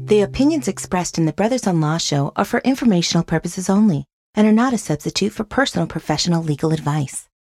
The 0.08 0.22
opinions 0.22 0.70
expressed 0.70 1.18
in 1.18 1.26
the 1.26 1.34
Brothers 1.34 1.68
on 1.68 1.82
Law 1.82 1.98
show 1.98 2.32
are 2.38 2.46
for 2.46 2.62
informational 2.62 3.26
purposes 3.26 3.70
only 3.70 4.06
and 4.36 4.48
are 4.48 4.54
not 4.54 4.72
a 4.72 4.78
substitute 4.78 5.34
for 5.34 5.44
personal 5.44 5.86
professional 5.86 6.42
legal 6.42 6.72
advice. 6.72 7.28